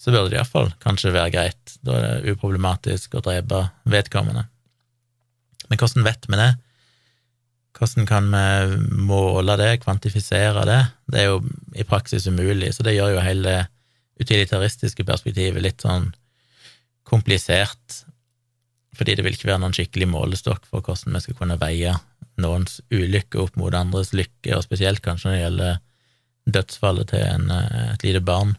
[0.00, 1.76] Så burde det iallfall kanskje være greit.
[1.86, 4.46] Da er det uproblematisk å drepe vedkommende.
[5.70, 6.50] Men hvordan vet vi det?
[7.74, 10.82] Hvordan kan vi måle det, kvantifisere det?
[11.10, 11.40] Det er jo
[11.74, 13.62] i praksis umulig, så det gjør jo hele det
[14.22, 16.12] utilitaristiske perspektivet litt sånn
[17.04, 18.04] komplisert,
[18.94, 21.96] fordi det vil ikke være noen skikkelig målestokk for hvordan vi skal kunne veie
[22.40, 25.82] noens ulykke opp mot andres lykke, og spesielt kanskje når det gjelder
[26.54, 28.54] dødsfallet til en, eh, et lite barn.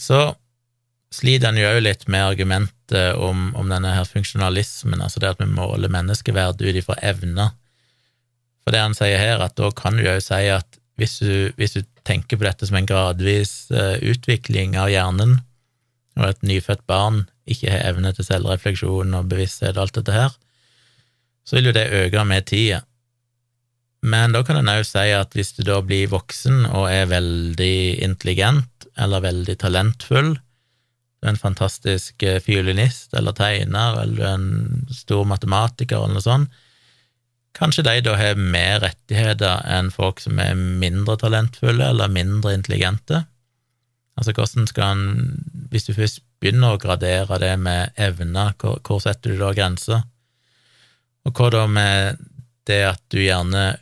[0.00, 0.20] Så
[1.12, 5.42] sliter en jo òg litt med argumentet om, om, denne her funksjonalismen, altså det at
[5.42, 7.52] vi måler menneskeverd ut ifra evner.
[8.62, 11.78] For det han sier her, at da kan du jo si at hvis du, hvis
[11.78, 15.36] du, tenker på dette som en gradvis uh, utvikling av hjernen,
[16.18, 20.34] og et nyfødt barn ikke har evne til selvrefleksjon og bevissthet og alt dette her,
[21.46, 22.80] så vil jo det øke med tida.
[24.02, 28.02] Men da kan en òg si at hvis du da blir voksen og er veldig
[28.02, 34.34] intelligent eller veldig talentfull, du er en fantastisk eh, fiolinist eller tegner eller du er
[34.34, 36.62] en stor matematiker eller noe sånt,
[37.54, 43.22] kanskje de da har mer rettigheter enn folk som er mindre talentfulle eller mindre intelligente.
[44.18, 45.06] Altså hvordan skal en,
[45.70, 50.02] hvis du først begynner å gradere det med evner, hvor, hvor setter du da grenser?
[51.22, 52.18] Og hva da med
[52.66, 53.76] det at du gjerne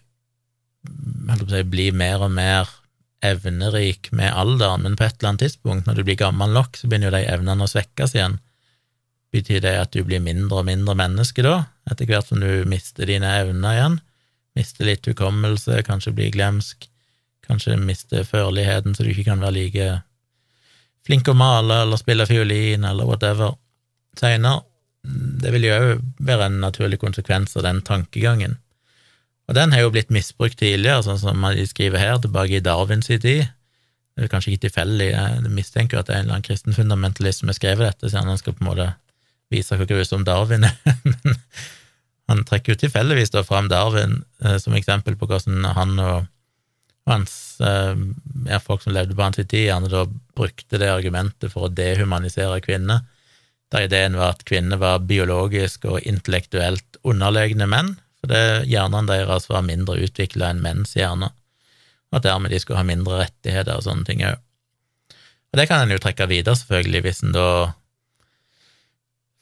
[0.86, 2.68] si, blir mer og mer
[3.24, 6.88] evnerik med alderen, men på et eller annet tidspunkt, når du blir gammel nok, så
[6.88, 8.38] begynner jo de evnene å svekkes igjen.
[9.30, 13.06] Betyr det at du blir mindre og mindre menneske da, etter hvert som du mister
[13.10, 13.98] dine evner igjen?
[14.58, 16.88] Mister litt hukommelse, kanskje blir glemsk,
[17.46, 19.90] kanskje mister førligheten så du ikke kan være like
[21.06, 23.56] flink å male eller spille fiolin eller whatever
[24.18, 24.60] seinere
[25.40, 28.58] det vil jo òg være en naturlig konsekvens av den tankegangen.
[29.50, 33.10] Og den har jo blitt misbrukt tidligere, sånn som de skriver her, tilbake i Darwins
[33.10, 33.24] tid.
[33.26, 37.42] Det er kanskje ikke tilfeldig, jeg mistenker at det er en eller annen kristen fundamentalist
[37.42, 38.88] som har skrevet dette, siden han skal på en måte
[39.50, 40.76] vise hvor grusom Darwin er.
[41.10, 41.40] Men
[42.30, 46.28] han trekker jo tilfeldigvis da fram Darwin eh, som eksempel på hvordan han og
[47.10, 48.04] hans eh,
[48.46, 50.04] ja, folk som levde på hans tid, gjerne da
[50.38, 53.02] brukte det argumentet for å dehumanisere kvinner
[53.70, 59.66] der ideen var at kvinner var biologisk og intellektuelt underlegne menn, fordi hjernene deres var
[59.66, 61.30] mindre utvikla enn menns hjerne,
[62.10, 64.40] og at dermed de skulle ha mindre rettigheter og sånne ting òg.
[65.50, 67.46] Og det kan en jo trekke videre, selvfølgelig, hvis en da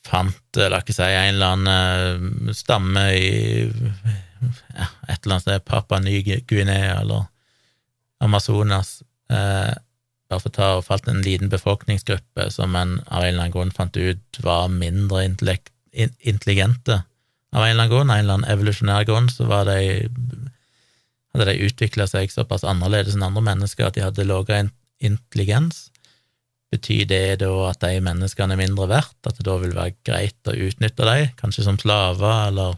[0.09, 3.27] fant, la ikke si, en eller annen eh, stamme i
[3.69, 7.27] ja, et eller annet sted, Papua Ny-Guinea eller
[8.25, 9.75] Amazonas, eh,
[10.29, 13.55] bare for å ta og falt en liten befolkningsgruppe som en av en eller annen
[13.55, 17.03] grunn fant ut var mindre intelligente.
[17.55, 20.09] Av en eller annen grunn, en eller annen evolusjonær grunn, så var de,
[21.33, 24.67] hadde de utvikla seg såpass annerledes enn andre mennesker at de hadde lavere
[25.05, 25.87] intelligens.
[26.69, 30.51] Betyr det da at de menneskene er mindre verdt, at det da vil være greit
[30.51, 32.77] å utnytte dem, kanskje som slaver eller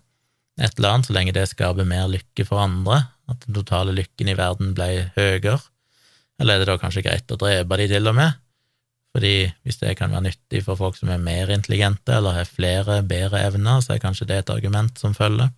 [0.60, 4.30] et eller annet, så lenge det skaper mer lykke for andre, at den totale lykken
[4.30, 5.58] i verden ble høyere?
[6.40, 8.38] Eller er det da kanskje greit å drepe de til og med?
[9.10, 13.00] Fordi hvis det kan være nyttig for folk som er mer intelligente eller har flere,
[13.02, 15.50] bedre evner, så er kanskje det et argument som følger.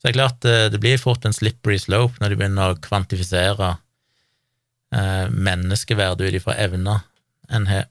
[0.00, 2.80] Så det er klart, eh, det blir fort en slippery slope når de begynner å
[2.82, 3.74] kvantifisere
[4.96, 7.04] eh, menneskeverdet ut ifra evner
[7.52, 7.86] en har.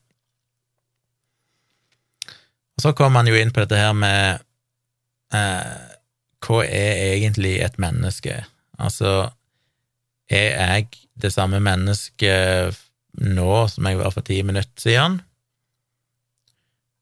[2.80, 4.41] Og så kommer man jo inn på dette her med
[5.36, 5.72] eh,
[6.43, 8.41] hva er egentlig et menneske?
[8.80, 9.30] Altså,
[10.32, 10.88] er jeg
[11.19, 12.78] det samme mennesket
[13.20, 15.20] nå som jeg var for ti minutter siden.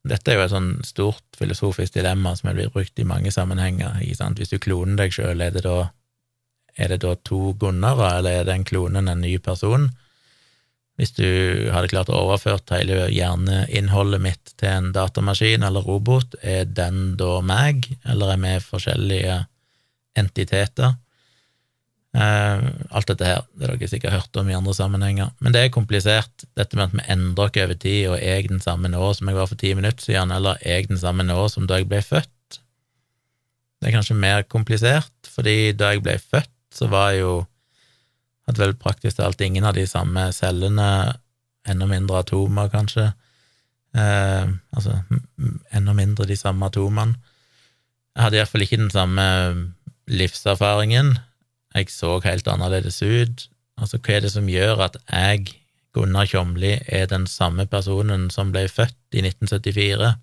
[0.07, 3.99] Dette er jo et sånn stort filosofisk dilemma som blitt brukt i mange sammenhenger.
[4.01, 4.39] ikke sant?
[4.39, 5.57] Hvis du kloner deg sjøl, er,
[6.77, 9.89] er, det da to Gunnere, eller er den klonen en ny person?
[10.97, 11.27] Hvis du
[11.69, 17.37] hadde klart å overført hele hjerneinnholdet mitt til en datamaskin eller robot, er den da
[17.45, 19.43] meg, eller er vi forskjellige
[20.17, 20.95] entiteter?
[22.17, 25.61] Uh, alt dette her, det har dere sikkert hørt om i andre sammenhenger, men det
[25.61, 28.89] er komplisert, dette med at vi endrer oss over tid, og er jeg den samme
[28.89, 31.67] nå som jeg var for ti minutter siden, eller er jeg den samme nå som
[31.69, 32.57] da jeg ble født?
[33.77, 37.35] Det er kanskje mer komplisert, fordi da jeg ble født, så var jeg jo
[38.47, 40.89] at vel praktisk talt ingen av de samme cellene,
[41.67, 43.11] enda mindre atomer, kanskje,
[43.93, 44.97] eh, altså
[45.75, 47.19] enda mindre de samme atomene.
[48.15, 49.25] Jeg hadde iallfall ikke den samme
[50.09, 51.17] livserfaringen.
[51.77, 53.47] Jeg så helt annerledes ut.
[53.77, 55.51] Altså, hva er det som gjør at jeg,
[55.93, 60.15] Gunnar Tjomli, er den samme personen som ble født i 1974?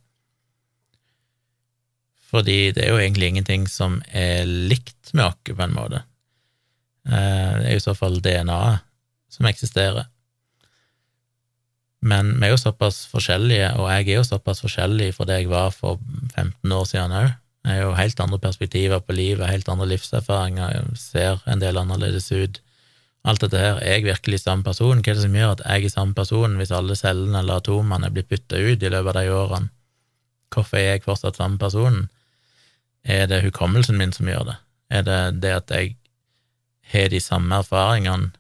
[2.35, 6.03] Fordi det er jo egentlig ingenting som er likt med oss, på en måte.
[7.07, 8.83] Eh, det er i så fall DNA-et
[9.31, 10.09] som eksisterer.
[12.05, 15.53] Men vi er jo såpass forskjellige, og jeg er jo såpass forskjellig fra det jeg
[15.53, 16.03] var for
[16.35, 17.31] 15 år siden òg.
[17.65, 21.81] Jeg har jo helt andre perspektiver på livet, helt andre livserfaringer, jeg ser en del
[21.81, 22.61] annerledes ut.
[23.25, 25.01] Alt dette her, er jeg virkelig samme person?
[25.01, 28.13] Hva er det som gjør at jeg er samme person hvis alle cellene eller atomene
[28.13, 29.73] blitt bytta ut i løpet av de årene?
[30.53, 32.05] Hvorfor er jeg fortsatt samme person?
[33.05, 34.59] Er det hukommelsen min som gjør det?
[34.93, 35.97] Er det det at jeg
[36.93, 38.35] har de samme erfaringene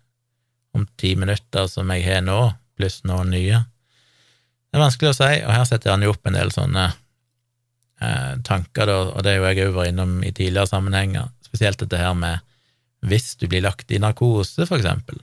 [0.74, 2.40] om ti minutter som jeg har nå,
[2.76, 3.62] pluss noen nye.
[4.68, 6.88] Det er vanskelig å si, og her setter han jo opp en del sånne
[8.00, 11.80] eh, tanker, da, og det er jo jeg òg vært innom i tidligere sammenhenger, spesielt
[11.83, 12.42] dette her med
[13.04, 15.18] hvis du blir lagt i narkose, for eksempel.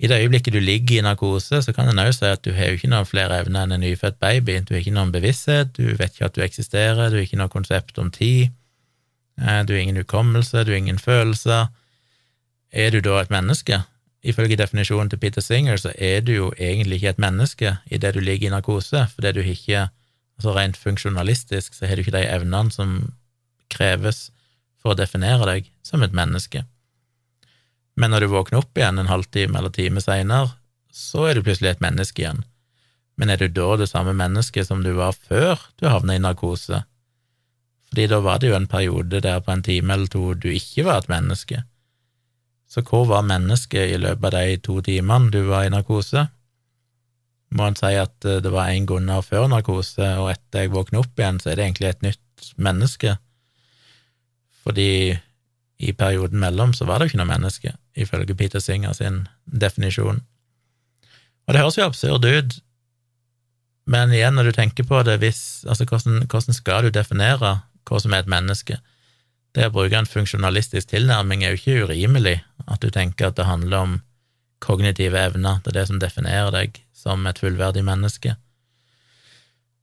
[0.00, 2.70] I det øyeblikket du ligger i narkose, så kan en òg si at du har
[2.70, 5.94] jo ikke noen flere evner enn en nyfødt baby, du har ikke noen bevissthet, du
[5.96, 8.52] vet ikke at du eksisterer, du har ikke noe konsept om tid,
[9.40, 11.68] eh, du har ingen hukommelse, du har ingen følelser,
[12.72, 13.80] er du da et menneske?
[14.26, 18.20] Ifølge definisjonen til Peter Singer så er du jo egentlig ikke et menneske idet du
[18.20, 19.86] ligger i narkose, fordi du ikke
[20.38, 22.96] altså Rent funksjonalistisk så har du ikke de evnene som
[23.72, 24.30] kreves
[24.80, 26.64] for å definere deg som et menneske.
[27.96, 30.52] Men når du våkner opp igjen en halvtime eller time seinere,
[30.92, 32.44] så er du plutselig et menneske igjen.
[33.16, 36.82] Men er du da det samme mennesket som du var før du havna i narkose?
[37.88, 40.84] Fordi da var det jo en periode der på en time eller to du ikke
[40.84, 41.62] var et menneske.
[42.68, 46.26] Så hvor var mennesket i løpet av de to timene du var i narkose?
[47.56, 51.04] Må en si at eh, det var en Gunnar før narkose, og etter jeg våkner
[51.04, 53.16] opp igjen, så er det egentlig et nytt menneske.
[54.66, 54.90] Fordi
[55.76, 60.22] i perioden mellom så var det jo ikke noe menneske, ifølge Peter Singer sin definisjon.
[61.46, 62.56] Og det høres jo absurd ut,
[63.86, 67.52] men igjen, når du tenker på det, hvis, altså hvordan, hvordan skal du definere
[67.86, 68.80] hva som er et menneske?
[69.54, 73.46] Det å bruke en funksjonalistisk tilnærming er jo ikke urimelig, at du tenker at det
[73.46, 73.94] handler om
[74.64, 78.34] kognitive evner, det er det som definerer deg som et fullverdig menneske.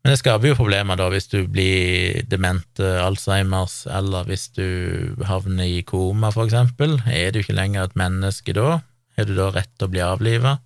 [0.04, 4.68] Men det skaper jo problemer da hvis du blir dement Alzheimers, eller hvis du
[5.30, 6.98] havner i koma, for eksempel.
[7.08, 8.82] Er du ikke lenger et menneske da?
[9.16, 10.58] Har du da rett til å bli avliva?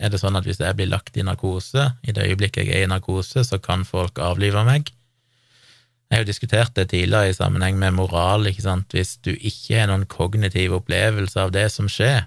[0.00, 2.86] Er det sånn at hvis jeg blir lagt i narkose, i det øyeblikket jeg er
[2.86, 4.92] i narkose, så kan folk avlive meg?
[6.10, 9.76] Jeg har jo diskutert det tidligere i sammenheng med moral, ikke sant, hvis du ikke
[9.80, 12.24] har noen kognitiv opplevelse av det som skjer,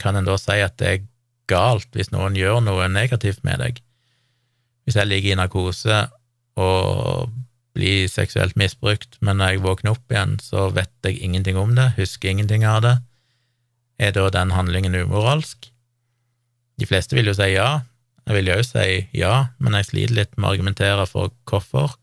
[0.00, 0.94] kan en da si at det
[1.50, 3.82] galt hvis noen gjør noe negativt med deg?
[4.86, 6.00] Hvis jeg ligger i narkose
[6.60, 7.30] og
[7.76, 11.92] blir seksuelt misbrukt, men når jeg våkner opp igjen, så vet jeg ingenting om det,
[11.98, 12.96] husker ingenting av det,
[14.00, 15.70] er da den handlingen umoralsk?
[16.80, 17.82] De fleste vil jo si ja,
[18.26, 18.86] jeg vil jo si
[19.16, 21.96] ja, men jeg sliter litt med å argumentere for hvorfor.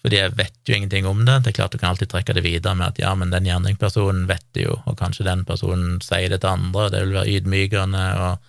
[0.00, 1.42] Fordi jeg vet jo ingenting om det.
[1.44, 4.24] Det er klart du kan alltid trekke det videre med at ja, men den gjerningspersonen
[4.30, 7.34] vet det jo, og kanskje den personen sier det til andre, og det vil være
[7.36, 8.48] ydmykende og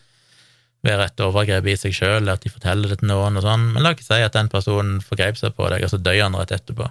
[0.87, 3.83] være et overgrep i seg sjøl, at de forteller det til noen og sånn, men
[3.83, 6.55] la ikke si at den personen forgrep seg på deg, og så døde han rett
[6.55, 6.87] etterpå.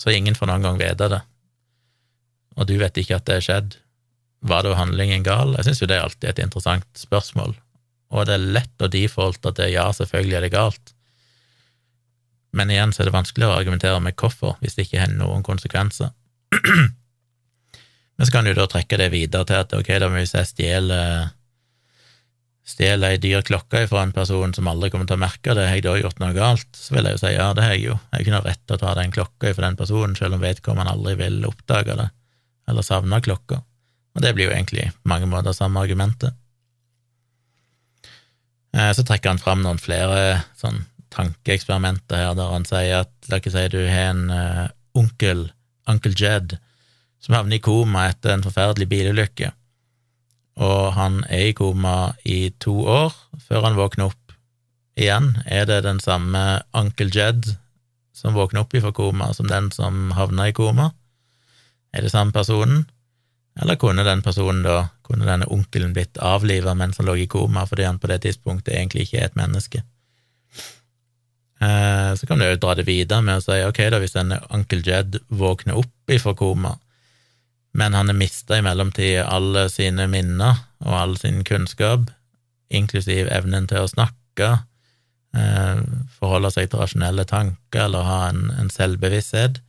[0.00, 1.20] Så ingen får noen gang vite det,
[2.54, 3.76] og du vet ikke at det er skjedd.
[4.44, 5.54] Var da handlingen gal?
[5.58, 7.56] Jeg syns jo det er alltid et interessant spørsmål,
[8.14, 10.93] og det er lett å defalte at det, ja, selvfølgelig er det galt.
[12.54, 15.42] Men igjen så er det vanskeligere å argumentere med hvorfor, hvis det ikke har noen
[15.46, 16.12] konsekvenser.
[18.14, 21.32] Men så kan du da trekke det videre til at ok, da hvis jeg stjeler
[22.64, 25.76] stjeler ei dyr klokke fra en person som aldri kommer til å merke det, har
[25.76, 26.70] jeg da gjort noe galt?
[26.78, 27.98] Så vil jeg jo si ja, det har jeg jo.
[28.12, 30.94] Jeg ikke noe rett til å ta den klokka fra den personen, selv om vedkommende
[30.94, 32.08] aldri vil oppdage det,
[32.70, 33.60] eller savne klokka.
[34.14, 36.38] Og det blir jo egentlig på mange måter samme argumentet.
[38.74, 40.80] Eh, så trekker han fram noen flere sånn
[41.14, 44.66] tankeeksperimenter her, der han sier at la oss si du har en uh,
[44.98, 45.46] onkel,
[45.90, 46.56] onkel Jed,
[47.22, 49.52] som havner i koma etter en forferdelig bilulykke,
[50.62, 54.34] og han er i koma i to år før han våkner opp
[54.94, 55.32] igjen.
[55.46, 57.56] Er det den samme onkel Jed
[58.14, 60.92] som våkner opp fra koma, som den som havna i koma?
[61.94, 62.84] Er det samme personen?
[63.60, 67.66] Eller kunne den personen da, kunne denne onkelen blitt avliva mens han lå i koma
[67.70, 69.82] fordi han på det tidspunktet egentlig ikke er et menneske?
[71.64, 74.34] Eh, så kan du jo dra det videre med å si ok, da, hvis en
[74.52, 76.74] onkel Jed våkner opp ifra koma,
[77.74, 82.10] men han har mista i mellomtida alle sine minner og all sin kunnskap,
[82.74, 84.50] inklusiv evnen til å snakke,
[85.36, 85.84] eh,
[86.18, 89.62] forholde seg til rasjonelle tanker eller ha en, en selvbevissthet,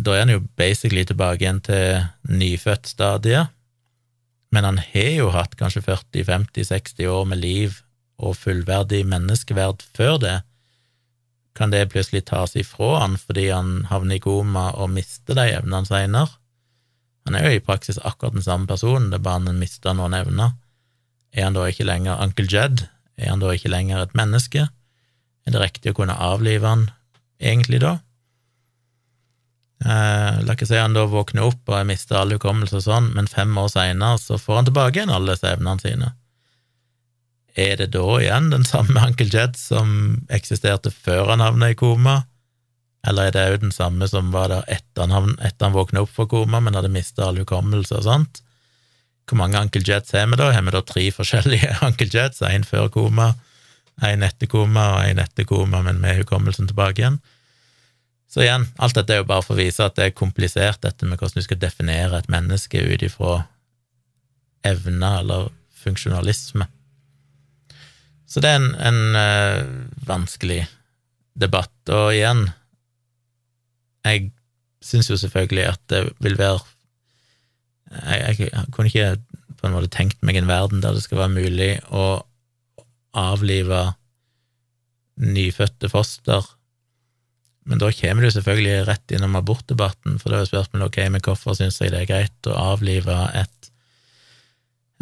[0.00, 3.50] da er han jo basically tilbake igjen til nyfødt-stadiet,
[4.50, 7.80] men han har jo hatt kanskje 40-50-60 år med liv
[8.20, 10.36] og fullverdig menneskeverd før det.
[11.56, 15.88] Kan det plutselig tas ifra han fordi han havner i koma og mister de evnene
[15.88, 16.36] seinere?
[17.28, 20.16] Han er jo i praksis akkurat den samme personen, det er bare han mister noen
[20.16, 20.54] evner.
[21.36, 22.86] Er han da ikke lenger Uncle Jed?
[23.20, 24.68] Er han da ikke lenger et menneske?
[25.46, 26.86] Er det riktig å kunne avlive han
[27.40, 27.98] egentlig da?
[29.80, 33.30] Eh, la ikke si han da våkner opp og mister all hukommelse og sånn, men
[33.30, 36.10] fem år seinere så får han tilbake igjen alle disse evnene sine.
[37.58, 42.22] Er det da igjen den samme Uncle Jed som eksisterte før han havna i koma,
[43.06, 46.12] eller er det òg den samme som var der etter han, etter han våkna opp
[46.12, 48.42] fra koma, men hadde mista all hukommelse og sånt?
[49.30, 50.50] Hvor mange Uncle Jeds har vi da?
[50.52, 53.32] Har vi da tre forskjellige Uncle Jeds, én før koma,
[54.04, 57.20] én etter koma og én etter koma, men med hukommelsen tilbake igjen?
[58.30, 61.06] Så igjen, alt dette er jo bare for å vise at det er komplisert, dette
[61.06, 63.40] med hvordan du skal definere et menneske ut ifra
[64.66, 65.48] evner eller
[65.82, 66.68] funksjonalisme.
[68.30, 69.70] Så det er en, en uh,
[70.06, 70.62] vanskelig
[71.40, 72.44] debatt, og igjen,
[74.06, 74.30] jeg
[74.84, 76.60] syns jo selvfølgelig at det vil være
[77.90, 79.18] jeg, jeg, kunne ikke
[79.60, 82.22] på en måte tenkt meg en verden der det skal være mulig å
[83.18, 83.82] avlive
[85.20, 86.46] nyfødte foster
[87.70, 91.54] men da kommer du selvfølgelig rett innom abortdebatten, for da er spørsmålet ok, men hvorfor
[91.58, 93.68] syns jeg det er greit å avlive et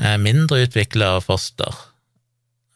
[0.02, 1.78] eh, mindre utvikla foster?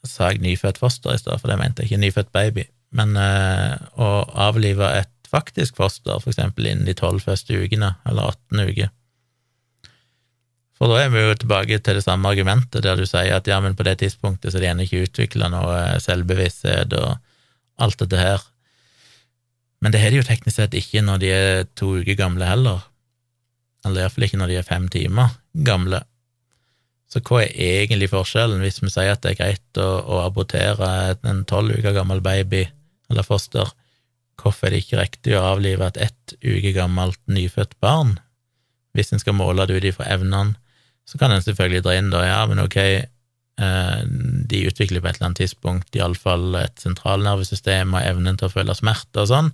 [0.07, 2.67] Sa jeg nyfødt foster i stad, for det mente jeg ikke nyfødt baby.
[2.97, 4.09] Men eh, å
[4.49, 8.91] avlive et faktisk foster, for eksempel innen de tolv første ukene, eller 18 uker.
[10.83, 13.61] For da er vi jo tilbake til det samme argumentet, der du sier at ja,
[13.63, 17.21] men på det tidspunktet så er de ennå ikke utvikla noe selvbevissthet og
[17.83, 18.43] alt dette her.
[19.83, 22.83] Men det har de jo teknisk sett ikke når de er to uker gamle heller,
[23.87, 25.37] eller iallfall ikke når de er fem timer
[25.67, 26.03] gamle.
[27.13, 31.13] Så hva er egentlig forskjellen hvis vi sier at det er greit å, å abortere
[31.29, 32.65] en tolv uker gammel baby
[33.13, 33.69] eller foster?
[34.41, 38.17] Hvorfor er det ikke riktig å avlive et ett uke gammelt nyfødt barn?
[38.97, 40.57] Hvis en skal måle det ut ifra evnene,
[41.09, 44.01] så kan en selvfølgelig dra inn da, ja, men ok, eh,
[44.49, 48.77] de utvikler på et eller annet tidspunkt iallfall et sentralnervesystem og evnen til å føle
[48.79, 49.51] smerte og sånn,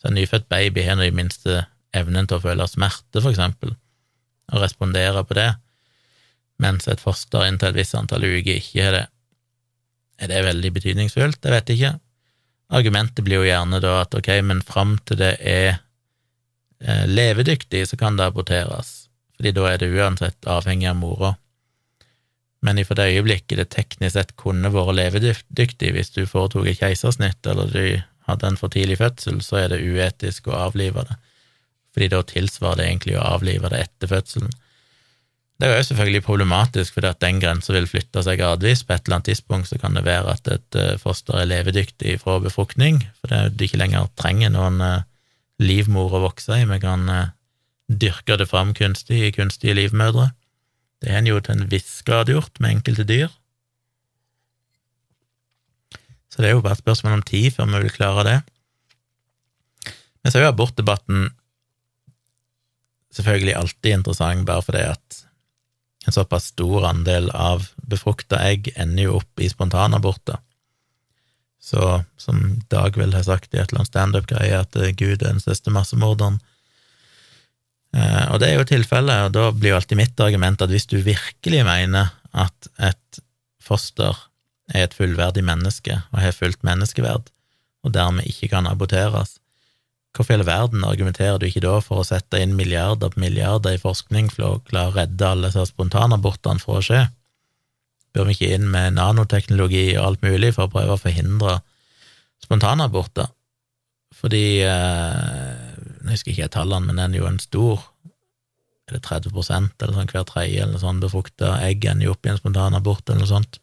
[0.00, 3.74] så en nyfødt baby har i minste evnen til å føle smerte, for eksempel,
[4.52, 5.50] og respondere på det,
[6.62, 9.04] mens et foster inntil et visst antall uker ikke har det.
[10.22, 11.42] Er det veldig betydningsfullt?
[11.42, 11.92] Jeg vet ikke.
[12.72, 15.70] Argumentet blir jo gjerne da at ok, men fram til det er
[16.80, 18.92] eh, levedyktig, så kan det aborteres,
[19.36, 21.34] fordi da er det uansett avhengig av mora.
[22.62, 26.78] Men i for det øyeblikket det teknisk sett kunne vært levedyktig hvis du foretok et
[26.78, 27.84] keisersnitt, eller du
[28.28, 31.18] hadde en for tidlig fødsel, så er det uetisk å avlive det,
[31.92, 34.54] fordi da tilsvarer det egentlig å avlive det etter fødselen.
[35.62, 38.80] Det er jo selvfølgelig problematisk, fordi at den grensa vil flytte seg gradvis.
[38.82, 42.16] På et eller annet tidspunkt så kan det være at et eh, foster er levedyktig
[42.18, 45.06] fra befruktning, fordi det ikke lenger trenger noen eh,
[45.62, 46.66] livmor å vokse i.
[46.66, 47.30] Vi kan eh,
[47.86, 50.32] dyrke det fram kunstig i kunstige livmødre.
[50.98, 53.30] Det har en jo til en viss grad gjort med enkelte dyr.
[56.26, 58.38] Så det er jo bare et spørsmål om tid før vi vil klare det.
[60.26, 61.28] Men så er jo abortdebatten
[63.14, 65.28] selvfølgelig alltid interessant, bare fordi at
[66.06, 70.40] en såpass stor andel av befrukta egg ender jo opp i spontanaborter.
[71.62, 75.42] Så som Dag vel har sagt i et eller annet standup-greie, at Gud er den
[75.42, 76.40] største massemorderen.
[77.94, 80.88] Eh, og det er jo tilfellet, og da blir jo alltid mitt argument at hvis
[80.90, 83.22] du virkelig mener at et
[83.62, 84.16] foster
[84.72, 87.30] er et fullverdig menneske og har fullt menneskeverd,
[87.82, 89.36] og dermed ikke kan aborteres,
[90.12, 93.78] Hvorfor i hele verden argumenterer du ikke da for å sette inn milliarder på milliarder
[93.78, 97.06] i forskning for å klare å redde alle disse spontanabortene for å skje?
[98.12, 101.62] Bør vi ikke inn med nanoteknologi og alt mulig for å prøve å forhindre
[102.44, 103.30] spontanaborter?
[104.12, 107.80] Fordi eh, Jeg husker ikke tallene, men den er jo en stor
[108.90, 112.26] Er det 30% eller sånn hver tredje eller noe sånt befrukta egg ender jo opp
[112.26, 113.60] i en spontanabort eller noe sånt.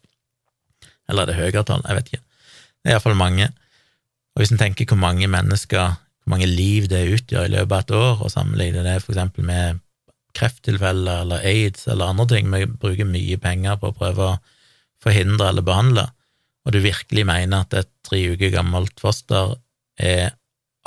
[1.06, 1.84] Eller er det høyere tall?
[1.86, 2.22] Jeg vet ikke.
[2.80, 3.52] Det er iallfall mange.
[4.34, 6.00] Og hvis en tenker hvor mange mennesker,
[6.30, 9.80] mange liv det utgjør i løpet av et år, og sammenligne det eksempel med
[10.36, 14.38] krefttilfeller eller aids eller andre ting, vi bruker mye penger på å prøve å
[15.02, 16.06] forhindre eller behandle,
[16.66, 19.56] og du virkelig mener at et tre uker gammelt foster
[20.00, 20.36] er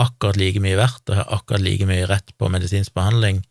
[0.02, 3.44] akkurat like mye verdt og har akkurat like mye rett på medisinsk behandling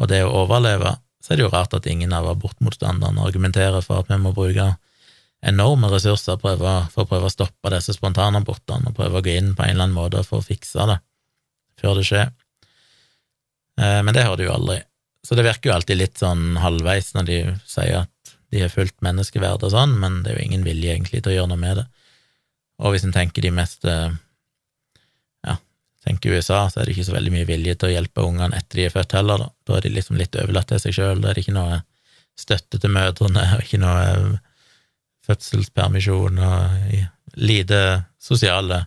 [0.00, 4.02] og det å overleve, så er det jo rart at ingen av abortmotstanderne argumenterer for
[4.02, 4.72] at vi må bruke
[5.42, 9.64] enorme ressurser for å prøve å stoppe disse spontanabortene og prøve å gå inn på
[9.64, 10.98] en eller annen måte for å fikse det
[11.82, 12.32] før det skjer.
[13.80, 14.80] Eh, men det hører du jo aldri.
[15.22, 18.98] Så det virker jo alltid litt sånn halvveis når de sier at de har fullt
[19.04, 21.78] menneskeverd og sånn, men det er jo ingen vilje egentlig til å gjøre noe med
[21.80, 21.86] det.
[22.82, 24.10] Og hvis en tenker de mest eh,
[25.46, 25.56] Ja,
[26.04, 28.80] tenker USA, så er det ikke så veldig mye vilje til å hjelpe ungene etter
[28.80, 29.48] de er født heller, da.
[29.66, 31.80] Da er de liksom litt overlatt til seg sjøl, da er det ikke noe
[32.38, 34.38] støtte til mødrene, og ikke noe eh,
[35.28, 37.80] fødselspermisjon og lite
[38.20, 38.82] sosiale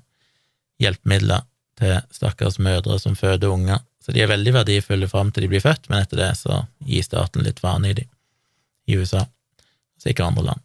[0.83, 1.45] hjelpemidler
[1.79, 3.81] til stakkars mødre som føder unger.
[4.03, 7.05] Så de er veldig verdifulle fram til de blir født, men etter det så gir
[7.05, 8.11] staten litt faen i dem
[8.85, 9.23] i USA,
[9.97, 10.61] sikkert andre land.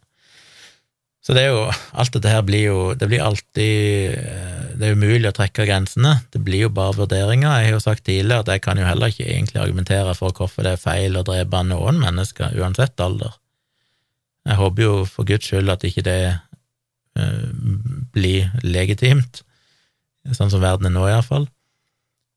[1.21, 1.65] Så det er jo
[2.01, 6.15] Alt dette her blir jo Det blir alltid eh, Det er umulig å trekke grensene.
[6.33, 7.59] Det blir jo bare vurderinger.
[7.61, 10.65] Jeg har jo sagt tidligere at jeg kan jo heller ikke egentlig argumentere for hvorfor
[10.65, 13.35] det er feil å drepe noen mennesker, uansett alder.
[14.49, 17.51] Jeg håper jo for guds skyld at ikke det uh,
[18.15, 19.43] blir legitimt,
[20.29, 21.47] sånn som verden er nå, iallfall.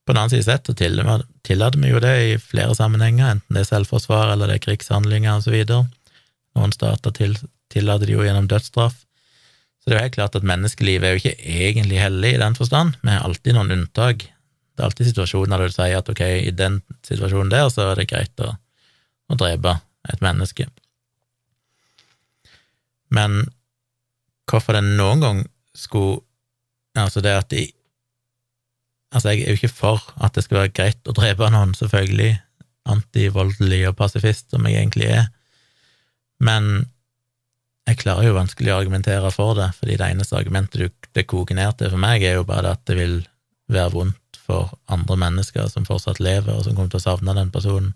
[0.05, 3.64] På den annen side sett så tillater vi jo det i flere sammenhenger, enten det
[3.64, 5.57] er selvforsvar eller det er krigshandlinger osv.
[6.55, 7.39] Noen stater til,
[7.72, 8.99] tillater det jo gjennom dødsstraff.
[9.80, 12.57] Så det er jo helt klart at menneskelivet er jo ikke egentlig hellig i den
[12.57, 14.28] forstand, vi har alltid noen unntak.
[14.74, 18.01] Det er alltid situasjoner der du sier at ok, i den situasjonen der så er
[18.01, 18.55] det greit å,
[19.30, 19.76] å drepe
[20.12, 20.66] et menneske.
[23.14, 23.45] Men
[24.51, 25.45] hvorfor det noen gang
[25.76, 26.24] skulle
[26.99, 27.66] Altså, det at de
[29.14, 32.32] Altså, jeg er jo ikke for at det skal være greit å drepe noen, selvfølgelig,
[32.90, 35.28] antivoldelig og pasifist som jeg egentlig er,
[36.42, 36.88] men
[37.86, 41.76] jeg klarer jo vanskelig å argumentere for det, fordi det eneste argumentet det koker ned
[41.78, 43.20] til for meg, er jo bare at det vil
[43.70, 47.53] være vondt for andre mennesker som fortsatt lever, og som kommer til å savne den
[47.55, 47.92] personen.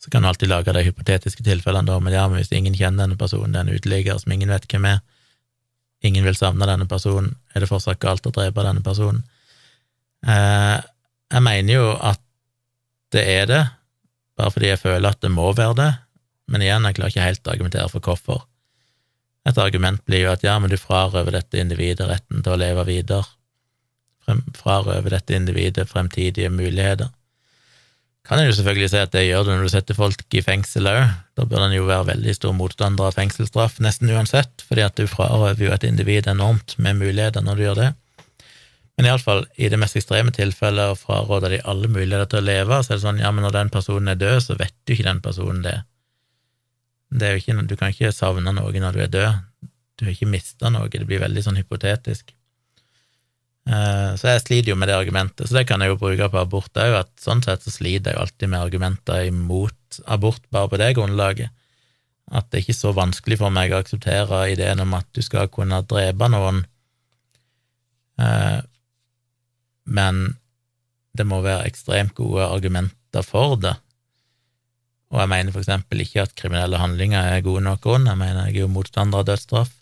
[0.00, 3.06] Så kan du alltid lage de hypotetiske tilfellene, da, men ja, men hvis ingen kjenner
[3.06, 5.00] denne personen, det er en uteligger som ingen vet hvem er,
[6.04, 9.22] ingen vil savne denne personen, er det fortsatt galt å drepe denne personen?
[10.26, 10.78] Eh,
[11.32, 12.20] jeg mener jo at
[13.14, 13.62] det er det,
[14.38, 15.90] bare fordi jeg føler at det må være det,
[16.50, 18.44] men igjen, jeg klarer ikke helt å argumentere for hvorfor.
[19.48, 22.86] Et argument blir jo at ja, men du frarøver dette individet retten til å leve
[22.88, 23.24] videre,
[24.56, 27.10] frarøver dette individet fremtidige muligheter
[28.24, 30.88] kan en jo selvfølgelig si at det gjør du når du setter folk i fengsel
[30.88, 31.02] òg.
[31.36, 35.04] Da bør en jo være veldig stor motstander av fengselsstraff, nesten uansett, fordi at du
[35.10, 37.90] frarøver jo et individ enormt med muligheter når du gjør det.
[38.96, 42.78] Men iallfall, i det mest ekstreme tilfellet, å fraråde de alle muligheter til å leve,
[42.80, 45.08] så er det sånn, ja, men når den personen er død, så vet du ikke
[45.08, 45.74] den personen det.
[47.10, 49.68] det er jo ikke, du kan ikke savne noe når du er død.
[49.98, 52.32] Du har ikke mista noe, det blir veldig sånn hypotetisk.
[53.64, 56.40] Eh, så jeg sliter jo med det argumentet, så det kan jeg jo bruke på
[56.40, 60.68] abort òg, at sånn sett så sliter jeg jo alltid med argumenter imot abort bare
[60.68, 61.54] på det grunnlaget.
[62.34, 65.48] At det er ikke så vanskelig for meg å akseptere ideen om at du skal
[65.52, 66.64] kunne drepe noen,
[68.20, 68.60] eh,
[69.84, 70.22] men
[71.16, 73.76] det må være ekstremt gode argumenter for det.
[75.14, 78.48] Og jeg mener for eksempel ikke at kriminelle handlinger er gode nok grunn, jeg mener
[78.48, 79.72] jeg er jo motstander av dødsstraff.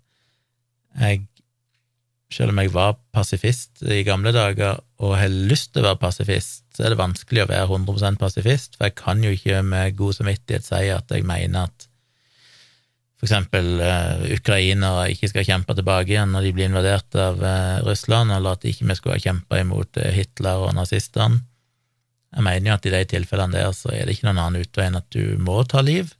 [1.00, 1.22] Jeg
[2.32, 6.64] selv om jeg var pasifist i gamle dager og har lyst til å være pasifist,
[6.74, 10.18] så er det vanskelig å være 100% pasifist, for jeg kan jo ikke med god
[10.18, 11.88] samvittighet si at jeg mener at
[13.22, 17.78] for eksempel uh, ukrainere ikke skal kjempe tilbake igjen når de blir invadert av uh,
[17.86, 21.38] Russland, eller at ikke vi skulle ha kjempa imot uh, Hitler og nazistene.
[22.32, 24.88] Jeg mener jo at i de tilfellene der så er det ikke noen annen utvei
[24.88, 26.10] enn at du må ta liv.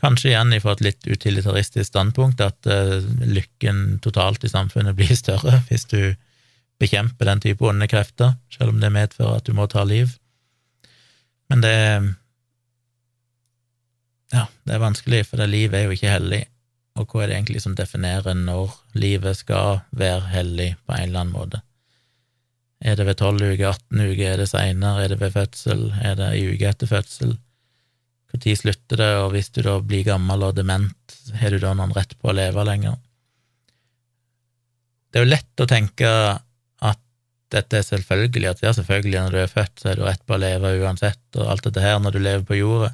[0.00, 2.98] Kanskje igjen fra et litt utilitaristisk standpunkt at uh,
[3.28, 6.14] lykken totalt i samfunnet blir større hvis du
[6.80, 10.16] bekjemper den type onde krefter, selv om det medfører at du må ta liv.
[11.52, 11.76] Men det
[14.30, 16.44] Ja, det er vanskelig, for det livet er jo ikke hellig,
[16.94, 21.24] og hva er det egentlig som definerer når livet skal være hellig på en eller
[21.24, 21.60] annen måte?
[22.80, 26.14] Er det ved 12 uker, 18 uker, er det seinere, er det ved fødsel, er
[26.16, 27.34] det ei uke etter fødsel?
[28.30, 31.94] Når slutter det, og hvis du da blir gammel og dement, har du da noen
[31.96, 32.94] rett på å leve lenger?
[35.10, 36.10] Det er jo lett å tenke
[36.86, 37.00] at
[37.50, 40.36] dette er selvfølgelig, at ja, selvfølgelig, når du er født, så er du rett på
[40.36, 42.92] å leve uansett, og alt dette her når du lever på jorda.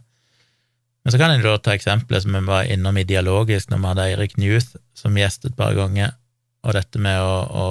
[1.05, 3.91] Men så kan en da ta eksempelet som vi var innom i Dialogisk når vi
[3.93, 6.17] hadde Eirik Newth som gjest et par ganger,
[6.67, 7.67] og dette med å, å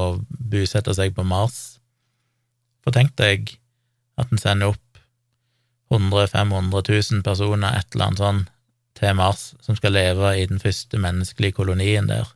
[0.53, 1.81] busette seg på Mars.
[2.85, 3.57] For tenk deg
[4.21, 4.84] at en sender opp
[5.93, 8.41] 100 500 000 personer, et eller annet sånn,
[8.95, 12.29] til Mars, som skal leve i den første menneskelige kolonien der,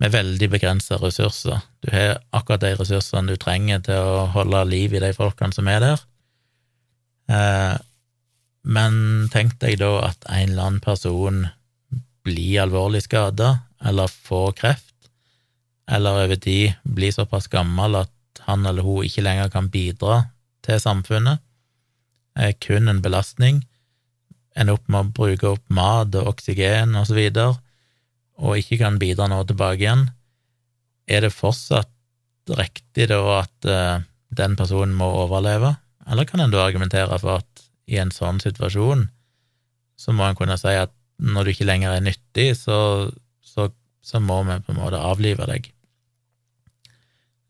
[0.00, 1.60] med veldig begrensa ressurser.
[1.84, 5.68] Du har akkurat de ressursene du trenger til å holde liv i de folkene som
[5.68, 6.04] er der.
[7.28, 7.74] Eh,
[8.62, 8.94] men
[9.32, 11.42] tenk deg da at en eller annen person
[12.24, 15.10] blir alvorlig skada, eller får kreft,
[15.90, 20.22] eller over tid blir såpass gammel at han eller hun ikke lenger kan bidra
[20.64, 21.40] til samfunnet,
[22.40, 23.62] er kun en belastning,
[24.56, 27.58] ender opp med å bruke opp mat og oksygen og så videre,
[28.40, 30.06] og ikke kan bidra nå tilbake igjen,
[31.10, 31.90] er det fortsatt
[32.56, 34.02] riktig da at uh,
[34.34, 35.74] den personen må overleve,
[36.10, 39.08] eller kan en da argumentere for at i en sånn situasjon,
[40.00, 43.10] så må en kunne si at når du ikke lenger er nyttig, så,
[43.44, 43.68] så,
[44.00, 45.68] så må vi på en måte avlive deg.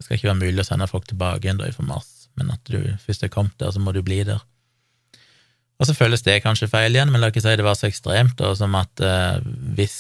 [0.01, 2.11] Det skal ikke være mulig å sende folk tilbake igjen da fra Mars,
[2.41, 4.43] men at du først er kommet der, så må du bli der.
[5.81, 8.37] Og så føles det kanskje feil igjen, men la ikke si det var så ekstremt
[8.39, 9.39] da, som at eh,
[9.79, 9.99] hvis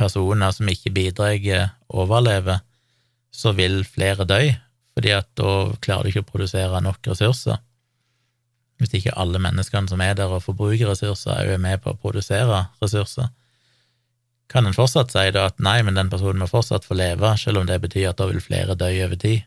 [0.00, 2.62] personer som ikke bidrar, overlever,
[3.32, 4.40] så vil flere dø,
[4.96, 5.52] fordi at da
[5.84, 7.60] klarer du ikke å produsere nok ressurser
[8.82, 11.98] hvis ikke alle menneskene som er der og forbruker ressurser, òg er med på å
[12.02, 13.30] produsere ressurser,
[14.52, 17.62] kan en fortsatt si da at nei, men den personen må fortsatt få leve, selv
[17.62, 19.46] om det betyr at da vil flere dø over tid.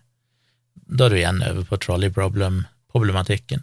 [0.88, 3.62] Da er du igjen over på trolley problem-problematikken.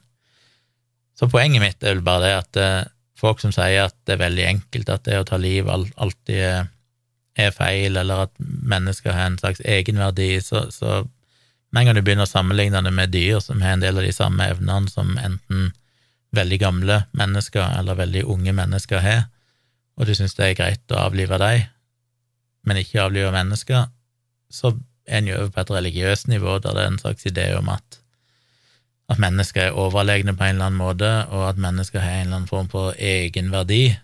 [1.19, 4.25] Så poenget mitt er vel bare det at eh, folk som sier at det er
[4.25, 6.69] veldig enkelt, at det å ta liv alltid
[7.39, 11.03] er feil, eller at mennesker har en slags egenverdi, så, så
[11.73, 14.05] med en gang du begynner å sammenligne det med dyr som har en del av
[14.05, 15.71] de samme evnene som enten
[16.37, 19.25] veldig gamle mennesker eller veldig unge mennesker har,
[19.97, 21.69] og du syns det er greit å avlive dem,
[22.69, 23.89] men ikke avlive mennesker,
[24.53, 24.75] så
[25.09, 27.69] er en jo over på et religiøst nivå der det er en slags idé om
[27.73, 28.02] at,
[29.13, 32.41] at mennesker er overlegne på en eller annen måte, og at mennesker har en eller
[32.41, 33.95] annen form for egenverdi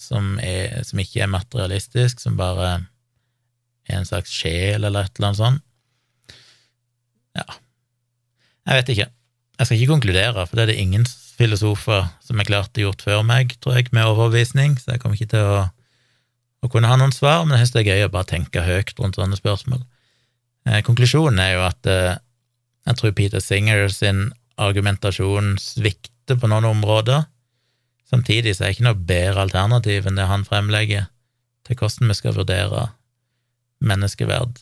[0.00, 2.72] som, er, som ikke er materialistisk, som bare
[3.88, 5.64] er en slags sjel eller et eller annet sånt.
[7.34, 7.46] Ja,
[8.64, 9.10] jeg vet ikke.
[9.58, 11.06] Jeg skal ikke konkludere, for det er det ingen
[11.38, 15.34] filosofer som har klart gjort før meg, tror jeg, med overbevisning, så jeg kommer ikke
[15.34, 15.64] til å,
[16.64, 18.94] å kunne ha noen svar, men jeg synes det er gøy å bare tenke høyt
[18.98, 19.82] rundt sånne spørsmål.
[20.68, 22.16] Eh, konklusjonen er jo at eh,
[22.84, 24.26] jeg tror Peter Singer sin
[24.60, 27.24] argumentasjon svikter på noen områder.
[28.10, 31.08] Samtidig så er det ikke noe bedre alternativ enn det han fremlegger
[31.64, 32.88] til hvordan vi skal vurdere
[33.84, 34.60] menneskeverd.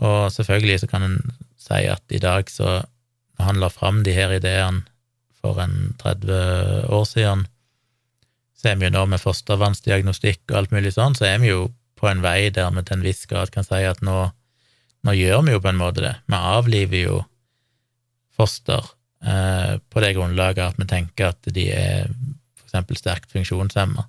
[0.00, 1.18] Og selvfølgelig så kan en
[1.60, 2.80] si at i dag, så
[3.38, 4.84] når han la fram de her ideene
[5.40, 7.46] for en 30 år siden,
[8.60, 11.70] så er vi jo nå med fostervannsdiagnostikk og alt mulig sånn, så er vi jo
[12.00, 14.30] på en vei der vi til en viss grad kan si at nå,
[15.06, 16.14] nå gjør vi jo på en måte det.
[16.28, 17.20] Vi avliver jo
[18.36, 18.84] foster
[19.24, 22.10] eh, på det grunnlaget at vi tenker at de er
[22.64, 24.06] eksempel sterkt funksjonshemma.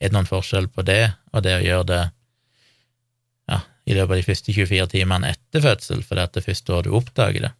[0.00, 2.04] Er det noen forskjell på det og det å gjøre det
[3.84, 6.88] i løpet av de første 24 timene etter fødsel, for det er det første året
[6.88, 7.50] du oppdager det.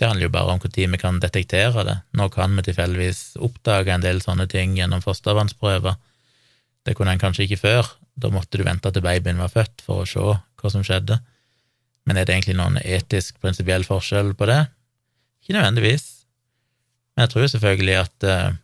[0.00, 1.96] Det handler jo bare om når vi kan detektere det.
[2.16, 5.98] Nå kan vi tilfeldigvis oppdage en del sånne ting gjennom fostervannsprøver.
[6.82, 7.90] Det kunne en kanskje ikke før.
[8.16, 11.20] Da måtte du vente til babyen var født for å se hva som skjedde.
[12.06, 14.64] Men er det egentlig noen etisk, prinsipiell forskjell på det?
[15.42, 16.06] Ikke nødvendigvis.
[17.14, 18.56] Men jeg tror selvfølgelig at uh,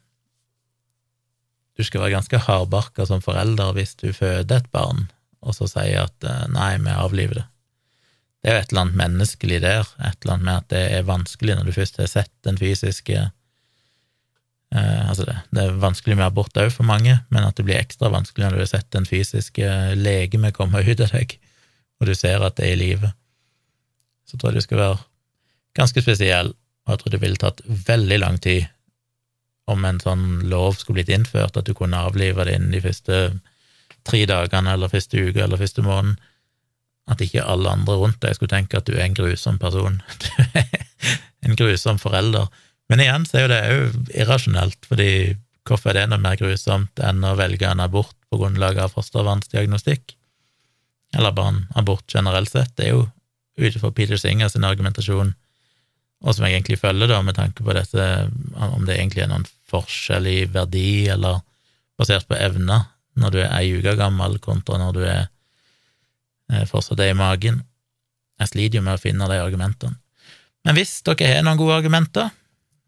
[1.79, 5.07] du skal være ganske hardbarka som forelder hvis du føder et barn
[5.45, 7.47] og så sier at uh, nei, vi avliver det.
[8.39, 11.09] Det er jo et eller annet menneskelig der, et eller annet med at det er
[11.09, 13.29] vanskelig når du først har sett den fysiske
[14.69, 17.79] Uh, Altså, det, det, er vanskelig med abort òg for mange, men at det blir
[17.79, 21.39] ekstra vanskelig når du har sett den fysiske legemet komme ut av deg,
[21.97, 23.09] og du ser at det er i live.
[24.29, 24.99] Så tror jeg du skal være
[25.79, 26.53] ganske spesiell,
[26.87, 28.69] og jeg tror det ville tatt veldig lang tid
[29.69, 33.19] om en sånn lov skulle blitt innført, at du kunne avlive det innen de første
[34.09, 36.17] tre dagene eller første uke eller første måned,
[37.09, 40.01] at ikke alle andre rundt deg skulle tenke at du er en grusom person.
[41.39, 42.49] Du er en grusom forelder.
[42.91, 45.11] Men igjen så er jo det òg irrasjonelt, fordi
[45.69, 50.17] hvorfor er det noe mer grusomt enn å velge en abort på grunnlag av fostervannsdiagnostikk?
[51.15, 52.75] Eller bare en abort generelt sett.
[52.75, 53.05] Det er jo
[53.59, 55.35] ut ifra Peter Singer sin argumentasjon,
[56.19, 58.07] og som jeg egentlig følger, da, med tanke på dette,
[58.59, 61.43] om det egentlig er noen forskjell i verdi, eller
[61.99, 62.89] basert på evner,
[63.19, 67.63] når du er ei uke gammel, kontra når du er eh, fortsatt er i magen.
[68.39, 69.99] Jeg sliter jo med å finne de argumentene.
[70.67, 72.31] Men hvis dere har noen gode argumenter,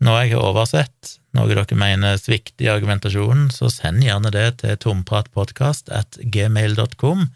[0.04, 4.78] noe jeg har oversett, noe dere mener svikter i argumentasjonen, så send gjerne det til
[4.82, 7.28] tompratpodkast at gmail.com.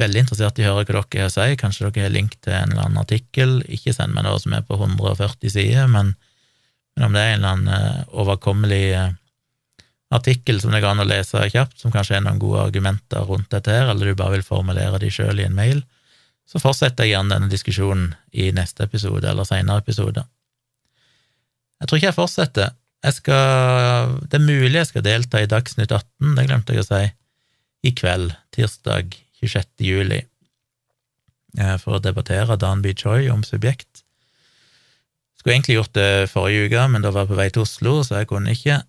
[0.00, 1.56] Veldig interessert i å høre hva dere sier.
[1.58, 4.64] kanskje dere har link til en eller annen artikkel, ikke send meg noe som er
[4.66, 6.16] på 140 sider, men,
[6.96, 9.12] men om det er en eller annen eh, overkommelig eh,
[10.14, 13.50] artikkel som det går an å lese kjapt, som kanskje er noen gode argumenter rundt
[13.54, 15.84] dette her, eller du bare vil formulere de sjøl i en mail,
[16.44, 20.26] så fortsetter jeg gjerne denne diskusjonen i neste episode eller senere episoder.
[21.80, 22.74] Jeg tror ikke jeg fortsetter.
[23.04, 26.88] Jeg skal, det er mulig jeg skal delta i Dagsnytt 18, det glemte jeg å
[26.88, 27.04] si,
[27.84, 29.84] i kveld, tirsdag 26.
[29.86, 30.22] juli,
[31.58, 32.94] eh, for å debattere Dan B.
[32.94, 34.02] Choi om subjekt.
[35.38, 38.22] Skulle egentlig gjort det forrige uke, men da var jeg på vei til Oslo, så
[38.22, 38.80] jeg kunne ikke.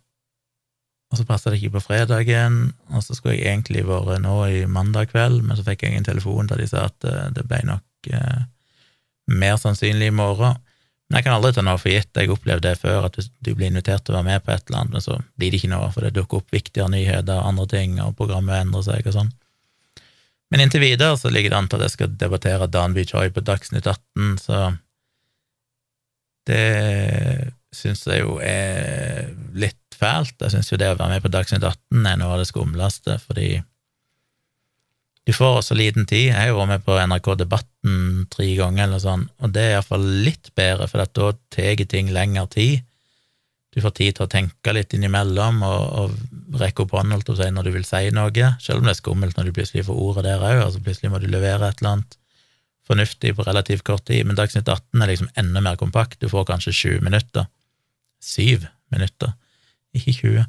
[1.12, 4.66] Og så passa det ikke på fredagen, og så skulle jeg egentlig vært nå i
[4.66, 7.62] mandag kveld, men så fikk jeg en telefon der de sa at eh, det ble
[7.68, 8.46] nok eh,
[9.36, 10.58] mer sannsynlig i morgen.
[11.10, 12.10] Men jeg kan aldri ta noe for gitt.
[12.18, 14.64] Jeg opplevde det før, at hvis du blir invitert til å være med på et
[14.66, 17.52] eller annet, men så blir det ikke noe, for det dukker opp viktigere nyheter og
[17.52, 19.34] andre ting, og programmet endrer seg og sånn.
[20.56, 23.04] Men inntil videre så ligger det an til at jeg skal debattere Dan B.
[23.04, 24.60] Choi på Dagsnytt 18, så
[26.48, 30.38] det syns jeg jo er litt fælt.
[30.40, 33.18] Jeg syns jo det å være med på Dagsnytt 18 er noe av det skumleste,
[33.26, 33.50] fordi
[35.28, 36.30] du får så liten tid.
[36.30, 38.00] Jeg har jo vært med på NRK Debatten
[38.32, 42.48] tre ganger, eller sånn, og det er iallfall litt bedre, for da tar ting lengre
[42.56, 42.88] tid.
[43.76, 46.16] Du får tid til å tenke litt innimellom og, og
[46.60, 49.50] rekke opp hånden si, når du vil si noe, selv om det er skummelt når
[49.50, 52.18] du plutselig får ordet der òg, altså plutselig må du levere et eller annet
[52.86, 54.26] fornuftig på relativt kort tid.
[54.28, 56.20] Men Dagsnytt 18 er liksom enda mer kompakt.
[56.22, 57.48] Du får kanskje sju minutter.
[58.22, 59.34] Syv minutter,
[59.98, 60.46] ikke 20.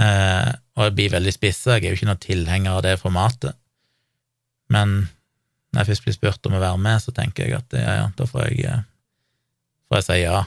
[0.00, 1.76] Eh, og jeg blir veldig spissa.
[1.76, 3.58] Jeg er jo ikke noen tilhenger av det formatet.
[4.70, 5.10] Men
[5.70, 8.06] når jeg først blir spurt om å være med, så tenker jeg at ja, ja,
[8.16, 8.86] da får jeg, eh,
[9.90, 10.40] får jeg si ja.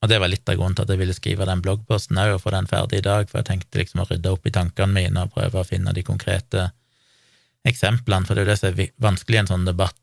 [0.00, 2.42] Og det var litt av grunnen til at jeg ville skrive den bloggposten òg, og
[2.44, 5.24] få den ferdig i dag, for jeg tenkte liksom å rydde opp i tankene mine
[5.26, 6.70] og prøve å finne de konkrete
[7.68, 9.98] eksemplene, for det er jo det som er vanskelig i en sånn debatt,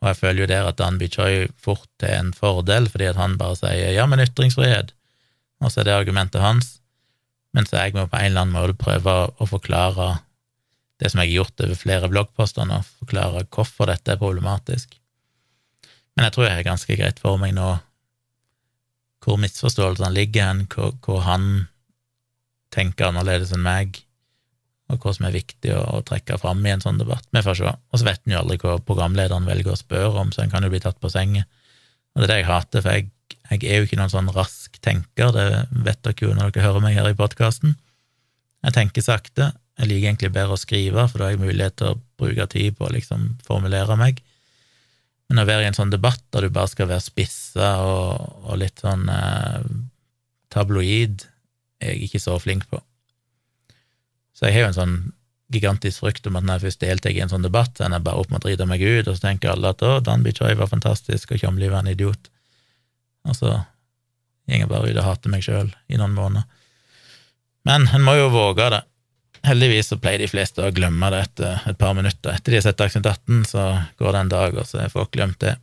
[0.00, 3.36] og jeg føler jo der at Dan Bichoy fort er en fordel, fordi at han
[3.38, 4.94] bare sier ja, men ytringsfrihet,
[5.60, 6.78] og så er det argumentet hans,
[7.54, 10.14] mens jeg må på en eller annen måte prøve å forklare
[11.00, 14.96] det som jeg har gjort over flere bloggposter nå, forklare hvorfor dette er problematisk.
[16.16, 17.70] Men jeg tror jeg har ganske greit for meg nå
[19.24, 21.66] hvor misforståelsene ligger hen, hvor, hvor, han
[22.74, 24.00] tenker annerledes enn meg,
[24.90, 27.26] og hva som er viktig å, å trekke fram i en sånn debatt.
[27.30, 27.70] Vi får se.
[27.70, 30.66] Og så vet en jo aldri hva programlederen velger å spørre om, så en kan
[30.66, 31.46] jo bli tatt på sengen.
[32.14, 33.10] Og det er det jeg hater, for jeg,
[33.52, 35.46] jeg er jo ikke noen sånn rask tenker, det
[35.86, 37.76] vet dere jo når dere hører meg her i podkasten.
[38.66, 41.94] Jeg tenker sakte, jeg liker egentlig bedre å skrive, for da har jeg mulighet til
[41.94, 44.20] å bruke tid på å liksom formulere meg.
[45.30, 48.54] Men å være i en sånn debatt der du bare skal være spissa og, og,
[48.58, 49.62] litt sånn eh,
[50.50, 51.22] tabloid,
[51.78, 52.80] er jeg ikke så flink på.
[54.34, 54.96] Så jeg har jo en sånn
[55.54, 58.06] gigantisk frykt om at når jeg først deltar i en sånn debatt, så ender jeg
[58.08, 60.58] bare opp med å drite meg ut, og så tenker alle at å, Dan Bichoy
[60.58, 62.30] var fantastisk, og Tjomli var en idiot.
[63.30, 66.46] Og så går jeg bare ut og hater meg sjøl i noen måneder.
[67.68, 68.82] Men en må jo våge det.
[69.46, 72.34] Heldigvis så pleier de fleste å glemme det etter et par minutter.
[72.34, 73.64] Etter de har sett Dagsnytt 18, så
[74.00, 75.56] går det en dag, og så har folk glemt det.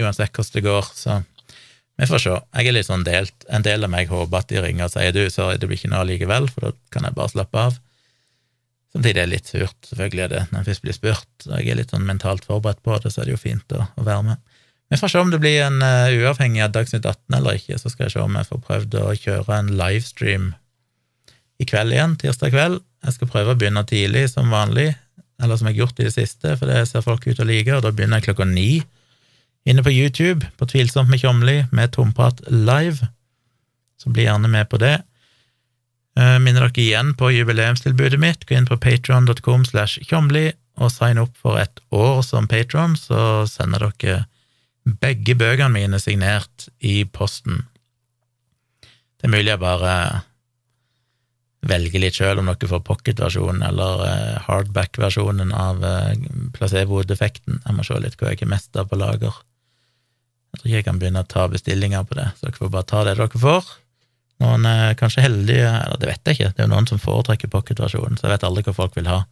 [0.00, 1.20] Uansett hvordan det går, så
[1.94, 2.34] vi får se.
[2.58, 3.46] Jeg er litt sånn delt.
[3.46, 5.92] En del av meg håper at de ringer og sier du, sorry, det blir ikke
[5.92, 7.78] noe likevel, for da kan jeg bare slappe av.
[8.94, 11.70] Samtidig er det litt surt, selvfølgelig er det, når en først blir spurt, og jeg
[11.70, 14.26] er litt sånn mentalt forberedt på det, så er det jo fint å, å være
[14.26, 14.42] med.
[14.92, 17.90] Vi får se om det blir en uh, uavhengig av Dagsnytt 18 eller ikke, så
[17.90, 20.52] skal jeg se om jeg får prøvd å kjøre en livestream
[21.58, 24.92] i kveld igjen, tirsdag kveld, jeg skal prøve å begynne tidlig, som vanlig,
[25.42, 27.48] eller som jeg har gjort i det siste, for det ser folk ut til å
[27.48, 28.84] like, og da begynner jeg klokka ni
[29.64, 33.08] inne på YouTube, på Tvilsomt med Tjomli, med Tomprat live,
[34.00, 34.98] så bli gjerne med på det.
[36.14, 41.18] Uh, minner dere igjen på jubileumstilbudet mitt, gå inn på patron.com slash tjomli og sign
[41.22, 44.20] opp for et år som patron, så sender dere
[44.84, 47.64] begge bøkene mine signert i posten.
[49.18, 49.94] Det er mulig jeg bare
[51.68, 56.12] velge litt sjøl om dere får pocket-versjonen eller uh, hardback-versjonen av uh,
[56.56, 57.62] placebo-defekten.
[57.64, 59.38] Jeg må se litt hva jeg er mest av på lager.
[60.54, 62.90] Jeg tror ikke jeg kan begynne å ta bestillinger på det, så dere får bare
[62.90, 63.72] ta det dere får.
[64.44, 67.02] Noen er uh, kanskje heldige, eller det vet jeg ikke, det er jo noen som
[67.02, 69.24] foretrekker pocket-versjonen, så jeg vet aldri hva folk vil ha.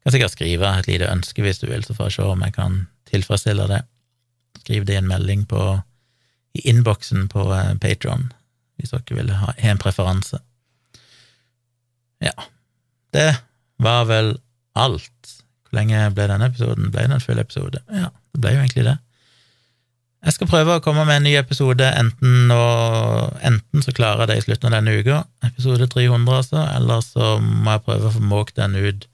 [0.00, 2.44] Jeg kan sikkert skrive et lite ønske hvis du vil, så får jeg se om
[2.46, 3.82] jeg kan tilfredsstille det.
[4.60, 5.80] skriv det i en melding på,
[6.56, 8.32] i innboksen på eh, Patron,
[8.76, 10.40] hvis dere vil ha en preferanse.
[12.24, 12.34] Ja,
[13.16, 13.30] det
[13.80, 14.34] var vel
[14.78, 15.36] alt.
[15.66, 16.90] Hvor lenge ble denne episoden?
[16.92, 17.82] Ble det en full episode?
[17.88, 18.96] Ja, det ble jo egentlig det.
[20.20, 22.58] Jeg skal prøve å komme med en ny episode, enten, nå,
[23.46, 27.30] enten så klarer jeg det i slutten av denne uka, episode 300 altså, eller så
[27.40, 29.06] må jeg prøve å få måkt den ut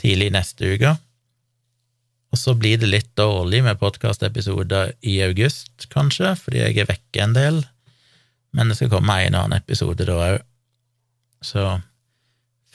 [0.00, 0.94] tidlig neste uke.
[2.32, 7.24] Og så blir det litt dårlig med podkastepisoder i august, kanskje, fordi jeg er vekke
[7.26, 7.60] en del,
[8.56, 10.40] men det skal komme en annen episode da òg.
[11.44, 11.68] Så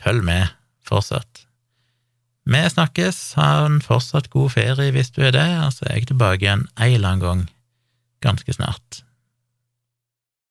[0.03, 0.51] følg med
[0.87, 1.45] fortsatt.
[2.43, 6.11] Vi snakkes, ha en fortsatt god ferie hvis du er det, og så er jeg
[6.11, 7.43] tilbake igjen en eller annen gang
[8.23, 9.03] ganske snart.